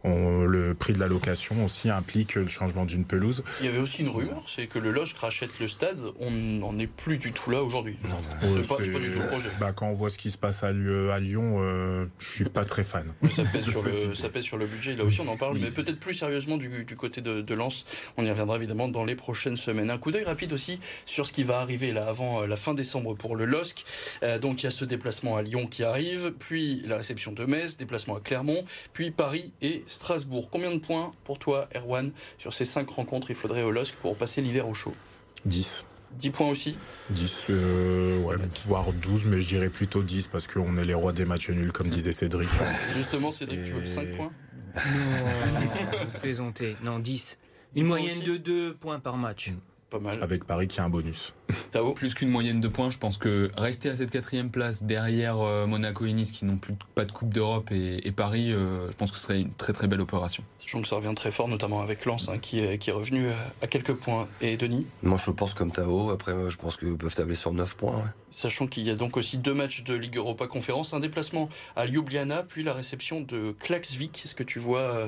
le 0.04 0.74
prix 0.74 0.94
de 0.94 1.00
la 1.00 1.08
location 1.08 1.64
aussi 1.64 1.90
implique 1.90 2.36
le 2.36 2.48
changement 2.48 2.86
d'une 2.86 3.06
pelouse. 3.06 3.44
Il 3.60 3.66
y 3.66 3.70
avait 3.70 3.80
aussi 3.80 4.02
une 4.02 4.10
rumeur, 4.10 4.44
c'est 4.48 4.68
que 4.68 4.80
le 4.80 4.92
LOSC 4.92 5.18
rachète 5.18 5.60
le 5.60 5.68
stade. 5.68 6.00
On 6.20 6.32
n'en 6.32 6.78
est 6.80 6.88
plus 6.88 7.18
du 7.18 7.32
tout 7.32 7.52
là 7.52 7.64
aujourd'hui. 7.64 7.98
C'est 8.42 8.68
pas, 8.68 8.78
pas, 8.78 8.84
du 8.84 9.12
tout 9.12 9.20
le 9.20 9.28
projet. 9.28 9.50
Bah, 9.60 9.74
quand 9.74 9.88
on 9.88 9.94
voit 9.94 10.10
ce 10.10 10.18
qui 10.18 10.32
se 10.32 10.38
passe 10.38 10.64
à, 10.64 10.72
Lyon, 10.72 11.58
euh, 11.60 12.06
je 12.20 12.30
suis 12.30 12.46
pas 12.46 12.66
très 12.66 12.84
fan. 12.84 13.14
ça, 13.30 13.44
pèse 13.44 13.66
sur 13.70 13.84
le, 13.84 14.16
ça 14.16 14.30
pèse 14.30 14.44
sur 14.44 14.58
le 14.58 14.66
budget. 14.66 14.96
Là 14.96 15.04
aussi, 15.04 15.22
on 15.22 15.28
en 15.28 15.38
parle, 15.38 15.58
mais 15.60 15.72
peut-être 15.72 16.00
plus 16.00 16.14
sérieusement 16.14 16.58
du, 16.58 16.86
côté 16.98 17.22
de, 17.22 17.42
de, 17.42 17.54
Lens. 17.54 17.86
On 18.18 18.26
y 18.26 18.30
reviendra 18.30 18.56
évidemment 18.56 18.88
dans 18.88 19.06
les 19.06 19.16
prochaines 19.16 19.58
semaines. 19.58 19.90
Un 19.90 19.98
coup 19.98 20.12
d'œil 20.12 20.24
rapide 20.24 20.54
aussi 20.54 20.80
sur 21.06 21.26
ce 21.26 21.34
qui 21.34 21.44
va 21.44 21.60
arriver 21.60 21.92
là 21.92 22.08
avant 22.08 22.42
euh, 22.42 22.48
la 22.48 22.56
fin 22.56 22.74
décembre 22.74 23.16
pour 23.16 23.36
le 23.36 23.46
LOSC. 23.46 23.86
Euh, 24.24 24.40
donc 24.40 24.62
il 24.62 24.66
y 24.66 24.68
a 24.68 24.72
ce 24.72 24.86
déplacement 24.86 25.38
à 25.38 25.42
Lyon 25.42 25.68
qui 25.68 25.84
arrive, 25.84 26.34
puis 26.40 26.84
la 26.86 26.98
réception 26.98 27.32
de 27.32 27.46
Metz, 27.46 27.78
déplacement 27.78 28.18
à 28.18 28.20
Clermont, 28.20 28.66
puis 28.94 29.12
Paris 29.12 29.52
et 29.62 29.84
Strasbourg. 29.92 30.50
Combien 30.50 30.72
de 30.72 30.80
points 30.80 31.12
pour 31.24 31.40
toi, 31.40 31.68
Erwan, 31.76 32.12
sur 32.38 32.54
ces 32.54 32.66
5 32.66 32.90
rencontres? 32.90 33.30
Il 33.30 33.36
faudrait 33.36 33.64
au 33.64 33.72
LOSC 33.72 33.96
pour 33.96 34.16
passer 34.16 34.42
l'hiver 34.42 34.68
au 34.68 34.74
chaud 34.74 34.96
10. 35.46 35.86
10 36.20 36.30
points 36.32 36.50
aussi? 36.50 36.78
10, 37.12 37.46
euh, 37.50 38.20
ouais, 38.20 38.36
voire 38.66 38.92
12, 38.92 39.26
mais 39.26 39.40
je 39.40 39.48
dirais 39.48 39.70
plutôt 39.70 40.04
10 40.04 40.28
parce 40.28 40.48
qu'on 40.48 40.78
est 40.78 40.84
les 40.84 40.94
rois 40.94 41.14
des 41.14 41.26
matchs 41.26 41.50
nuls, 41.50 41.72
comme 41.72 41.88
disait 41.88 42.12
Cédric. 42.12 42.50
Justement, 42.96 43.32
Cédric, 43.32 43.64
tu 43.64 43.72
veux 43.72 43.86
5 43.86 44.16
points? 44.16 44.32
Non, 44.76 44.82
plaisantez. 46.22 46.76
Non, 46.84 47.00
10. 47.00 47.38
Une 47.76 47.88
moyenne 47.88 48.20
de 48.20 48.38
2 48.38 48.74
points 48.76 49.00
par 49.00 49.18
match. 49.18 49.54
Pas 49.92 50.00
mal. 50.00 50.24
Avec 50.24 50.46
Paris 50.46 50.70
qui 50.70 50.80
a 50.80 50.86
un 50.86 50.90
bonus. 50.90 51.34
Plus 51.96 52.14
qu'une 52.14 52.30
moyenne 52.30 52.62
de 52.62 52.68
points, 52.70 52.90
je 52.90 52.98
pense 52.98 53.18
que 53.18 53.52
rester 53.58 53.90
à 53.90 53.96
cette 53.96 54.10
quatrième 54.10 54.50
place 54.50 54.84
derrière 54.84 55.40
euh, 55.42 55.68
Monaco 55.68 56.06
et 56.06 56.14
Nice 56.14 56.32
qui 56.32 56.46
n'ont 56.46 56.56
plus 56.56 56.74
pas 56.96 57.06
de 57.06 57.12
Coupe 57.12 57.34
d'Europe 57.34 57.70
et, 57.72 58.12
Paris, 58.12 58.54
euh, 58.54 58.90
je 58.90 58.96
pense 58.96 59.12
que 59.12 59.18
ce 59.18 59.24
serait 59.24 59.42
une 59.42 59.54
très 59.54 59.74
très 59.74 59.88
belle 59.88 60.02
opération. 60.02 60.44
Sachant 60.60 60.82
que 60.82 60.88
ça 60.88 60.96
revient 60.96 61.14
très 61.14 61.32
fort, 61.32 61.50
notamment 61.50 61.82
avec 61.82 62.06
Lens 62.06 62.30
hein, 62.30 62.38
qui, 62.40 62.62
est, 62.62 62.78
qui 62.78 62.90
est 62.90 62.94
revenu 62.94 63.28
à 63.62 63.68
quelques 63.68 63.94
points. 63.94 64.28
Et 64.40 64.56
Denis? 64.56 64.88
Moi 65.04 65.20
je 65.24 65.30
pense 65.32 65.54
comme 65.54 65.72
Tao, 65.72 66.10
après 66.10 66.50
je 66.50 66.58
pense 66.58 66.78
qu'ils 66.78 66.98
peuvent 66.98 67.14
tabler 67.14 67.36
sur 67.36 67.54
9 67.54 67.76
points. 67.76 68.04
Sachant 68.32 68.68
qu'il 68.68 68.84
y 68.84 68.90
a 68.90 68.96
donc 68.96 69.18
aussi 69.18 69.38
deux 69.38 69.54
matchs 69.54 69.84
de 69.84 69.94
Ligue 69.94 70.16
Europa 70.16 70.48
Conférence, 70.48 70.94
un 70.94 71.00
déplacement 71.00 71.50
à 71.76 71.86
Ljubljana, 71.86 72.44
puis 72.44 72.64
la 72.64 72.74
réception 72.74 73.22
de 73.22 73.52
Klaxvik. 73.60 74.22
Est-ce 74.24 74.36
que 74.36 74.44
tu 74.44 74.58
vois, 74.58 74.80
euh, 74.80 75.08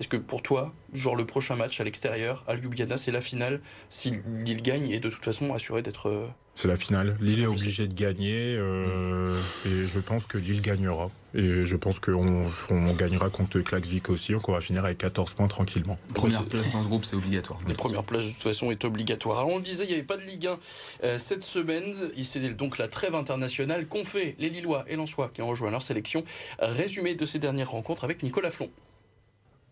est-ce 0.00 0.08
que 0.08 0.16
pour 0.16 0.42
toi, 0.42 0.72
genre 0.92 1.14
le 1.14 1.24
prochain 1.24 1.54
match 1.54 1.80
à 1.80 1.84
l'extérieur, 1.84 2.44
à 2.48 2.56
Ljubljana, 2.56 2.96
c'est 2.96 3.12
la 3.12 3.20
finale, 3.20 3.60
si 3.88 4.12
Lille 4.44 4.62
gagne, 4.62 4.90
et 4.90 4.98
de 4.98 5.08
toute 5.08 5.24
façon 5.24 5.54
assuré 5.54 5.82
d'être 5.82 6.08
euh, 6.08 6.26
c'est 6.54 6.68
la 6.68 6.76
finale. 6.76 7.16
Lille 7.20 7.42
est 7.42 7.46
obligé 7.46 7.88
de 7.88 7.94
gagner 7.94 8.56
euh, 8.56 9.36
et 9.66 9.86
je 9.86 9.98
pense 9.98 10.26
que 10.26 10.38
Lille 10.38 10.60
gagnera. 10.60 11.10
Et 11.34 11.64
je 11.64 11.76
pense 11.76 11.98
qu'on 11.98 12.44
on 12.70 12.92
gagnera 12.92 13.28
contre 13.28 13.58
Klaxvik 13.58 14.08
aussi, 14.08 14.32
donc 14.32 14.48
on 14.48 14.52
va 14.52 14.60
finir 14.60 14.84
avec 14.84 14.98
14 14.98 15.34
points 15.34 15.48
tranquillement. 15.48 15.98
Première 16.14 16.44
place 16.44 16.70
dans 16.72 16.82
ce 16.84 16.86
groupe, 16.86 17.04
c'est 17.04 17.16
obligatoire. 17.16 17.58
La 17.66 17.74
première 17.74 18.04
place, 18.04 18.24
de 18.24 18.30
toute 18.30 18.42
façon, 18.42 18.70
est 18.70 18.84
obligatoire. 18.84 19.38
Alors 19.38 19.50
on 19.50 19.56
le 19.56 19.64
disait, 19.64 19.82
il 19.82 19.88
n'y 19.88 19.94
avait 19.94 20.04
pas 20.04 20.16
de 20.16 20.22
Ligue 20.22 20.46
1 20.46 20.58
euh, 21.02 21.18
cette 21.18 21.42
semaine. 21.42 21.92
C'est 22.22 22.56
donc 22.56 22.78
la 22.78 22.86
trêve 22.86 23.16
internationale 23.16 23.86
qu'ont 23.86 24.04
fait 24.04 24.36
les 24.38 24.48
Lillois 24.48 24.84
et 24.86 24.94
Lensois 24.94 25.28
qui 25.28 25.42
ont 25.42 25.48
rejoint 25.48 25.72
leur 25.72 25.82
sélection. 25.82 26.22
Résumé 26.60 27.16
de 27.16 27.26
ces 27.26 27.40
dernières 27.40 27.70
rencontres 27.70 28.04
avec 28.04 28.22
Nicolas 28.22 28.50
Flon. 28.50 28.70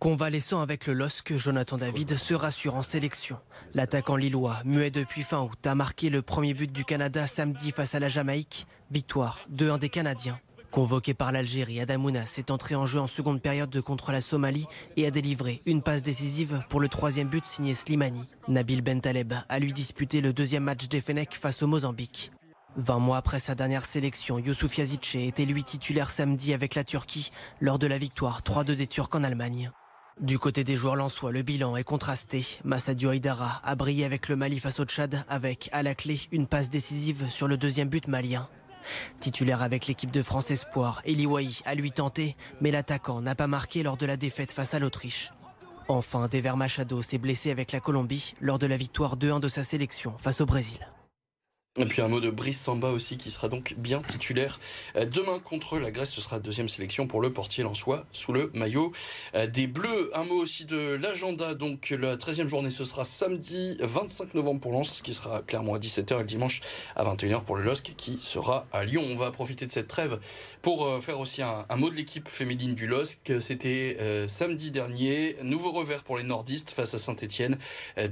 Convalescent 0.03 0.61
avec 0.61 0.89
le 0.89 0.95
LOSC, 0.95 1.37
Jonathan 1.37 1.79
David 1.79 2.17
se 2.17 2.35
rassure 2.35 2.75
en 2.75 2.83
sélection. 2.83 3.39
L'attaquant 3.73 4.17
lillois, 4.17 4.57
muet 4.65 4.91
depuis 4.91 5.23
fin 5.23 5.43
août, 5.43 5.65
a 5.65 5.77
marqué 5.77 6.11
le 6.11 6.23
premier 6.23 6.55
but 6.55 6.73
du 6.73 6.85
Canada 6.85 7.29
samedi 7.29 7.71
face 7.71 7.95
à 7.95 8.01
la 8.01 8.09
Jamaïque. 8.09 8.67
Victoire 8.91 9.47
2-1 9.55 9.79
des 9.79 9.91
Canadiens. 9.91 10.41
Convoqué 10.73 11.15
par 11.15 11.31
l'Algérie, 11.31 11.79
Adamouna 11.79 12.27
s'est 12.27 12.51
entré 12.51 12.75
en 12.75 12.85
jeu 12.85 12.99
en 12.99 13.07
seconde 13.07 13.41
période 13.41 13.81
contre 13.81 14.11
la 14.11 14.21
Somalie 14.21 14.67
et 14.97 15.07
a 15.07 15.13
délivré 15.13 15.63
une 15.67 15.83
passe 15.83 16.03
décisive 16.03 16.65
pour 16.69 16.81
le 16.81 16.89
troisième 16.89 17.29
but 17.29 17.47
signé 17.47 17.73
Slimani. 17.73 18.25
Nabil 18.49 18.83
Bentaleb 18.83 19.35
a 19.49 19.59
lui 19.61 19.73
disputé 19.73 20.21
le 20.21 20.33
deuxième 20.33 20.65
match 20.65 20.89
des 20.89 21.01
Fenech 21.01 21.39
face 21.39 21.63
au 21.63 21.69
Mozambique. 21.69 22.33
20 22.77 22.99
mois 22.99 23.19
après 23.19 23.39
sa 23.39 23.55
dernière 23.55 23.85
sélection, 23.85 24.41
Youssouf 24.41 24.79
Yazidche 24.79 25.15
était 25.15 25.45
lui 25.45 25.63
titulaire 25.63 26.11
samedi 26.11 26.55
avec 26.55 26.75
la 26.75 26.83
Turquie 26.83 27.31
lors 27.61 27.79
de 27.79 27.87
la 27.87 27.99
victoire 27.99 28.41
3-2 28.43 28.75
des 28.75 28.89
Turcs 28.89 29.15
en 29.15 29.23
Allemagne. 29.23 29.71
Du 30.21 30.39
côté 30.39 30.63
des 30.63 30.77
joueurs 30.77 30.97
lensois, 30.97 31.33
le 31.33 31.43
bilan 31.43 31.77
est 31.77 31.85
contrasté. 31.85 32.45
Massadio 32.65 33.13
Haidara 33.13 33.61
a 33.65 33.75
brillé 33.75 34.05
avec 34.05 34.29
le 34.29 34.37
Mali 34.37 34.61
face 34.61 34.79
au 34.79 34.85
Tchad, 34.85 35.25
avec 35.29 35.69
à 35.73 35.83
la 35.83 35.95
clé 35.95 36.21
une 36.31 36.47
passe 36.47 36.69
décisive 36.69 37.29
sur 37.31 37.49
le 37.49 37.57
deuxième 37.57 37.89
but 37.89 38.09
malien. 38.09 38.49
Titulaire 39.21 39.63
avec 39.63 39.87
l'équipe 39.87 40.11
de 40.11 40.23
France 40.23 40.51
Espoir, 40.51 41.01
Eli 41.05 41.27
a 41.65 41.75
lui 41.75 41.93
tenté, 41.93 42.37
mais 42.61 42.71
l'attaquant 42.71 43.21
n'a 43.21 43.35
pas 43.35 43.47
marqué 43.47 43.83
lors 43.83 43.97
de 43.97 44.07
la 44.07 44.17
défaite 44.17 44.53
face 44.53 44.75
à 44.75 44.79
l'Autriche. 44.79 45.33
Enfin, 45.89 46.29
Dever 46.29 46.55
Machado 46.57 47.03
s'est 47.03 47.19
blessé 47.19 47.51
avec 47.51 47.73
la 47.73 47.81
Colombie 47.81 48.35
lors 48.41 48.59
de 48.59 48.67
la 48.67 48.77
victoire 48.77 49.17
2-1 49.17 49.41
de 49.41 49.49
sa 49.49 49.65
sélection 49.65 50.15
face 50.19 50.41
au 50.41 50.47
Brésil. 50.47 50.79
Et 51.79 51.87
puis 51.87 52.03
un 52.03 52.09
mot 52.09 52.21
de 52.21 52.29
Brice 52.29 52.61
Samba 52.61 52.91
aussi 52.91 53.17
qui 53.17 53.31
sera 53.31 53.49
donc 53.49 53.73
bien 53.79 54.03
titulaire 54.03 54.61
euh, 54.95 55.07
demain 55.07 55.39
contre 55.39 55.79
la 55.79 55.91
Grèce. 55.91 56.11
Ce 56.11 56.21
sera 56.21 56.39
deuxième 56.39 56.69
sélection 56.69 57.07
pour 57.07 57.23
le 57.23 57.33
portier 57.33 57.65
lensois 57.65 58.05
sous 58.13 58.35
le 58.35 58.51
maillot 58.53 58.93
euh, 59.35 59.47
des 59.47 59.69
Bleus. 59.69 60.11
Un 60.13 60.25
mot 60.25 60.35
aussi 60.35 60.67
de 60.67 60.77
l'agenda. 60.77 61.55
Donc 61.55 61.89
la 61.99 62.19
13e 62.19 62.47
journée 62.47 62.69
ce 62.69 62.85
sera 62.85 63.05
samedi 63.05 63.79
25 63.81 64.35
novembre 64.35 64.61
pour 64.61 64.73
Lens 64.73 65.01
qui 65.01 65.15
sera 65.15 65.41
clairement 65.41 65.73
à 65.73 65.79
17h 65.79 66.17
et 66.17 66.19
le 66.19 66.25
dimanche 66.25 66.61
à 66.95 67.07
21h 67.07 67.43
pour 67.43 67.57
le 67.57 67.63
LOSC 67.63 67.95
qui 67.97 68.19
sera 68.21 68.67
à 68.71 68.85
Lyon. 68.85 69.07
On 69.09 69.17
va 69.17 69.31
profiter 69.31 69.65
de 69.65 69.73
cette 69.73 69.89
trêve 69.89 70.19
pour 70.61 70.85
euh, 70.85 71.01
faire 71.01 71.21
aussi 71.21 71.41
un, 71.41 71.65
mot 71.77 71.89
de 71.89 71.95
l'équipe 71.95 72.29
féminine 72.29 72.75
du 72.75 72.87
LOSC. 72.87 73.41
C'était 73.41 73.97
samedi 74.29 74.73
dernier. 74.73 75.37
Nouveau 75.43 75.73
revers 75.73 76.03
pour 76.03 76.19
les 76.19 76.23
nordistes 76.23 76.69
face 76.69 76.93
à 76.93 76.99
Saint-Etienne. 76.99 77.57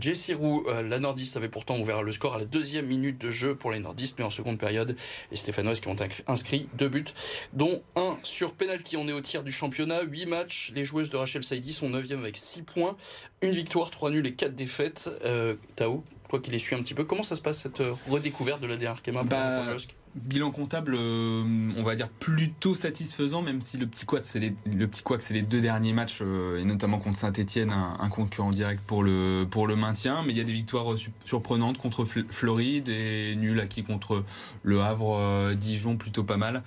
Jessie 0.01 0.33
Roux, 0.33 0.67
la 0.67 0.99
nordiste 0.99 1.37
avait 1.37 1.51
pourtant 1.51 1.79
ouvert 1.79 2.03
le 2.03 2.11
score 2.11 2.37
à 2.37 2.39
la 2.39 2.47
deuxième 2.47 2.87
minute 2.87 3.19
de 3.19 3.31
jeu 3.31 3.50
pour 3.55 3.71
les 3.73 3.79
nordistes, 3.79 4.19
mais 4.19 4.25
en 4.25 4.31
seconde 4.31 4.59
période, 4.59 4.97
les 5.31 5.37
Stéphanoises 5.37 5.81
qui 5.81 5.89
ont 5.89 5.97
inscrit 6.27 6.69
deux 6.75 6.89
buts, 6.89 7.05
dont 7.53 7.83
un 7.97 8.17
sur 8.23 8.53
penalty. 8.53 8.97
On 8.97 9.09
est 9.09 9.13
au 9.13 9.21
tiers 9.21 9.43
du 9.43 9.53
championnat, 9.53 10.03
8 10.03 10.27
matchs. 10.27 10.73
Les 10.75 10.85
joueuses 10.85 11.11
de 11.11 11.17
Rachel 11.17 11.43
Saidi 11.43 11.73
sont 11.73 11.91
9e 11.91 12.19
avec 12.19 12.37
6 12.37 12.63
points, 12.63 12.97
une 13.43 13.53
victoire, 13.53 13.91
3 13.91 14.11
nuls 14.11 14.27
et 14.27 14.35
4 14.35 14.55
défaites. 14.55 15.11
Euh, 15.25 15.55
Tao, 15.77 16.05
toi 16.29 16.41
qui 16.41 16.51
les 16.51 16.59
suis 16.59 16.75
un 16.75 16.83
petit 16.83 16.95
peu, 16.95 17.05
comment 17.05 17.23
ça 17.23 17.35
se 17.35 17.43
passe 17.43 17.59
cette 17.59 17.83
redécouverte 18.09 18.61
de 18.61 18.67
la 18.67 18.91
Arkema 18.91 19.23
bah, 19.23 19.77
Bilan 20.17 20.51
comptable, 20.51 20.97
euh, 20.97 21.45
on 21.77 21.85
va 21.85 21.95
dire 21.95 22.09
plutôt 22.09 22.75
satisfaisant, 22.75 23.43
même 23.43 23.61
si 23.61 23.79
le 23.79 23.87
petit 23.87 24.07
quad, 24.07 24.25
c'est 24.25 24.41
les, 24.41 24.57
le 24.67 24.89
les 25.31 25.43
deux 25.43 25.61
derniers 25.61 25.93
matchs, 25.93 26.19
euh, 26.21 26.59
et 26.59 26.65
notamment 26.65 26.99
contre 26.99 27.17
Saint-Etienne, 27.17 27.71
un, 27.71 28.09
concurrent 28.09 28.51
direct 28.51 28.83
pour 28.85 29.05
le, 29.05 29.47
maintien. 29.77 30.25
Mais 30.27 30.33
il 30.33 30.37
y 30.37 30.41
a 30.41 30.45
des 30.45 30.53
victoires 30.53 30.87
surprenantes 31.25 31.79
contre 31.79 32.05
Floride 32.05 32.89
et 32.89 33.37
nul 33.37 33.61
acquis 33.61 33.85
contre 33.85 34.25
le 34.65 34.81
Havre, 34.83 35.55
Dijon, 35.55 35.97
plutôt 35.97 36.25
pas 36.25 36.37
mal. 36.37 36.65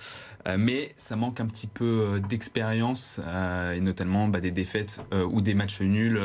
mais 0.58 0.94
ça 0.96 1.18
manque 1.18 1.42
un 1.42 1.46
petit 1.46 1.68
peu 1.68 2.22
d'expérience, 2.30 3.20
et 3.76 3.82
notamment 3.82 4.30
bah, 4.30 4.40
des 4.40 4.52
défaites 4.52 5.02
ou 5.30 5.42
des 5.42 5.54
matchs 5.54 5.82
nuls. 5.82 6.22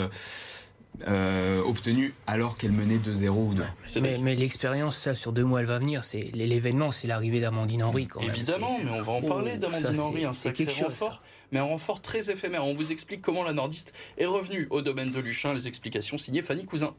Euh, 1.07 1.63
obtenue 1.63 2.13
alors 2.27 2.57
qu'elle 2.57 2.73
menait 2.73 2.97
2-0 2.97 3.29
ou 3.29 3.55
2. 3.55 3.63
mais, 4.01 4.35
l'expérience, 4.35 4.97
ça, 4.97 5.15
sur 5.15 5.33
deux 5.33 5.45
mois, 5.45 5.61
elle 5.61 5.67
va 5.67 5.79
venir. 5.79 6.03
C'est 6.05 6.31
l'événement, 6.35 6.91
c'est 6.91 7.07
l'arrivée 7.07 7.41
d'Amandine 7.41 7.85
Henry. 7.85 8.09
Quand 8.09 8.21
Évidemment, 8.21 8.79
mais 8.83 8.91
on 8.91 9.03
va 9.03 9.13
en 9.13 9.23
parler 9.23 9.53
oh, 9.55 9.59
d'Amandine 9.59 10.01
Henry, 10.01 10.25
un 10.25 10.33
sacré 10.33 10.67
renfort, 10.83 11.23
mais 11.53 11.61
un 11.61 11.65
renfort 11.65 12.03
très 12.03 12.31
éphémère. 12.31 12.65
On 12.65 12.75
vous 12.75 12.91
explique 12.91 13.23
comment 13.23 13.45
la 13.45 13.53
nordiste 13.53 13.93
est 14.17 14.27
revenue 14.27 14.67
au 14.71 14.83
domaine 14.83 15.11
de 15.11 15.21
Luchin. 15.21 15.55
Les 15.55 15.69
explications 15.69 16.19
signées 16.19 16.43
Fanny 16.43 16.65
Cousin 16.65 16.95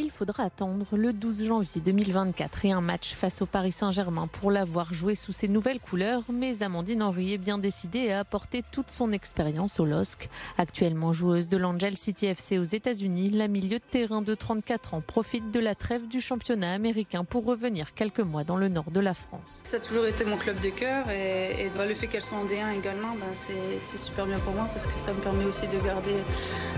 il 0.00 0.10
faudra 0.10 0.44
attendre 0.44 0.86
le 0.96 1.12
12 1.12 1.44
janvier 1.44 1.80
2024 1.80 2.64
et 2.64 2.72
un 2.72 2.80
match 2.80 3.14
face 3.14 3.42
au 3.42 3.46
Paris 3.46 3.72
Saint-Germain 3.72 4.28
pour 4.28 4.50
l'avoir 4.50 4.94
joué 4.94 5.14
sous 5.14 5.32
ses 5.32 5.48
nouvelles 5.48 5.78
couleurs. 5.78 6.22
Mais 6.32 6.62
Amandine 6.62 7.02
Henry 7.02 7.34
est 7.34 7.38
bien 7.38 7.58
décidée 7.58 8.10
à 8.10 8.20
apporter 8.20 8.62
toute 8.72 8.90
son 8.90 9.12
expérience 9.12 9.78
au 9.78 9.84
LOSC. 9.84 10.28
Actuellement 10.56 11.12
joueuse 11.12 11.48
de 11.48 11.58
l'Angel 11.58 11.96
City 11.96 12.26
FC 12.26 12.58
aux 12.58 12.64
États-Unis, 12.64 13.30
la 13.30 13.48
milieu 13.48 13.78
de 13.78 13.84
terrain 13.90 14.22
de 14.22 14.34
34 14.34 14.94
ans 14.94 15.02
profite 15.06 15.50
de 15.50 15.60
la 15.60 15.74
trêve 15.74 16.08
du 16.08 16.20
championnat 16.20 16.72
américain 16.72 17.24
pour 17.24 17.44
revenir 17.44 17.92
quelques 17.94 18.20
mois 18.20 18.44
dans 18.44 18.56
le 18.56 18.68
nord 18.68 18.90
de 18.90 19.00
la 19.00 19.12
France. 19.14 19.62
Ça 19.64 19.76
a 19.76 19.80
toujours 19.80 20.06
été 20.06 20.24
mon 20.24 20.38
club 20.38 20.60
de 20.60 20.70
cœur 20.70 21.10
et, 21.10 21.70
le 21.80 21.94
fait 21.94 22.06
qu'elle 22.06 22.22
soit 22.22 22.38
en 22.38 22.44
D1 22.44 22.78
également, 22.78 23.14
ben, 23.14 23.26
c'est 23.34 23.98
super 23.98 24.26
bien 24.26 24.38
pour 24.38 24.54
moi 24.54 24.68
parce 24.72 24.86
que 24.86 24.98
ça 24.98 25.12
me 25.12 25.20
permet 25.20 25.44
aussi 25.44 25.66
de 25.66 25.84
garder 25.84 26.14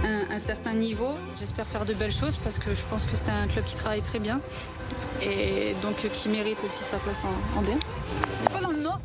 un, 0.05 0.31
un 0.31 0.39
certain 0.39 0.73
niveau. 0.73 1.11
J'espère 1.39 1.67
faire 1.67 1.85
de 1.85 1.93
belles 1.93 2.13
choses 2.13 2.39
parce 2.43 2.59
que 2.59 2.73
je 2.75 2.83
pense 2.89 3.05
que 3.05 3.12
c'est 3.15 3.31
un 3.31 3.47
club 3.47 3.65
qui 3.65 3.77
travaille 3.77 4.03
très 4.03 4.19
bien 4.19 4.41
et 5.23 5.75
donc 5.83 5.97
qui 5.97 6.29
mérite 6.29 6.59
aussi 6.65 6.83
sa 6.83 6.99
place 6.99 7.23
en, 7.25 7.59
en 7.59 8.53
Pas 8.53 8.61
dans 8.61 8.71
le 8.71 8.81
Nord 8.81 9.01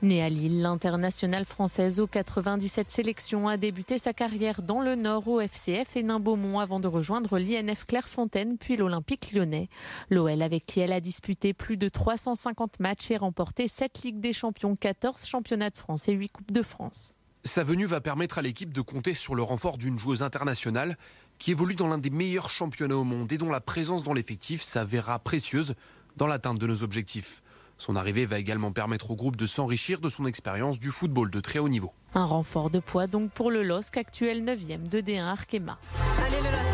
Née 0.00 0.22
à 0.22 0.28
Lille, 0.28 0.62
l'internationale 0.62 1.44
française 1.44 2.00
aux 2.00 2.06
97 2.06 2.90
sélections 2.90 3.48
a 3.48 3.56
débuté 3.56 3.98
sa 3.98 4.12
carrière 4.12 4.62
dans 4.62 4.80
le 4.80 4.94
Nord 4.94 5.28
au 5.28 5.40
FCF 5.40 5.96
et 5.96 6.02
Nain-Beaumont 6.02 6.60
avant 6.60 6.80
de 6.80 6.88
rejoindre 6.88 7.38
l'INF 7.38 7.84
Clairefontaine 7.84 8.58
puis 8.58 8.76
l'Olympique 8.76 9.32
lyonnais. 9.32 9.68
L'OL 10.10 10.42
avec 10.42 10.66
qui 10.66 10.80
elle 10.80 10.92
a 10.92 11.00
disputé 11.00 11.52
plus 11.52 11.76
de 11.76 11.88
350 11.88 12.80
matchs 12.80 13.10
et 13.10 13.16
remporté 13.16 13.68
7 13.68 14.02
Ligues 14.02 14.20
des 14.20 14.32
Champions, 14.32 14.76
14 14.76 15.26
championnats 15.26 15.70
de 15.70 15.76
France 15.76 16.08
et 16.08 16.12
8 16.12 16.28
Coupes 16.30 16.52
de 16.52 16.62
France. 16.62 17.14
Sa 17.44 17.64
venue 17.64 17.86
va 17.86 18.00
permettre 18.00 18.38
à 18.38 18.42
l'équipe 18.42 18.72
de 18.72 18.80
compter 18.80 19.14
sur 19.14 19.34
le 19.34 19.42
renfort 19.42 19.76
d'une 19.76 19.98
joueuse 19.98 20.22
internationale 20.22 20.96
qui 21.42 21.50
évolue 21.50 21.74
dans 21.74 21.88
l'un 21.88 21.98
des 21.98 22.10
meilleurs 22.10 22.50
championnats 22.50 22.96
au 22.96 23.02
monde 23.02 23.32
et 23.32 23.36
dont 23.36 23.50
la 23.50 23.60
présence 23.60 24.04
dans 24.04 24.12
l'effectif 24.12 24.62
s'avérera 24.62 25.18
précieuse 25.18 25.74
dans 26.16 26.28
l'atteinte 26.28 26.60
de 26.60 26.68
nos 26.68 26.84
objectifs. 26.84 27.42
Son 27.78 27.96
arrivée 27.96 28.26
va 28.26 28.38
également 28.38 28.70
permettre 28.70 29.10
au 29.10 29.16
groupe 29.16 29.34
de 29.34 29.46
s'enrichir 29.46 29.98
de 29.98 30.08
son 30.08 30.24
expérience 30.24 30.78
du 30.78 30.92
football 30.92 31.32
de 31.32 31.40
très 31.40 31.58
haut 31.58 31.68
niveau. 31.68 31.90
Un 32.14 32.26
renfort 32.26 32.70
de 32.70 32.78
poids 32.78 33.08
donc 33.08 33.32
pour 33.32 33.50
le 33.50 33.64
LOSC, 33.64 33.96
actuel 33.96 34.44
9e 34.44 34.88
de 34.88 35.00
D1 35.00 35.24
Arkema. 35.24 35.80
Allez 36.24 36.36
le 36.36 36.44
LOSC 36.44 36.72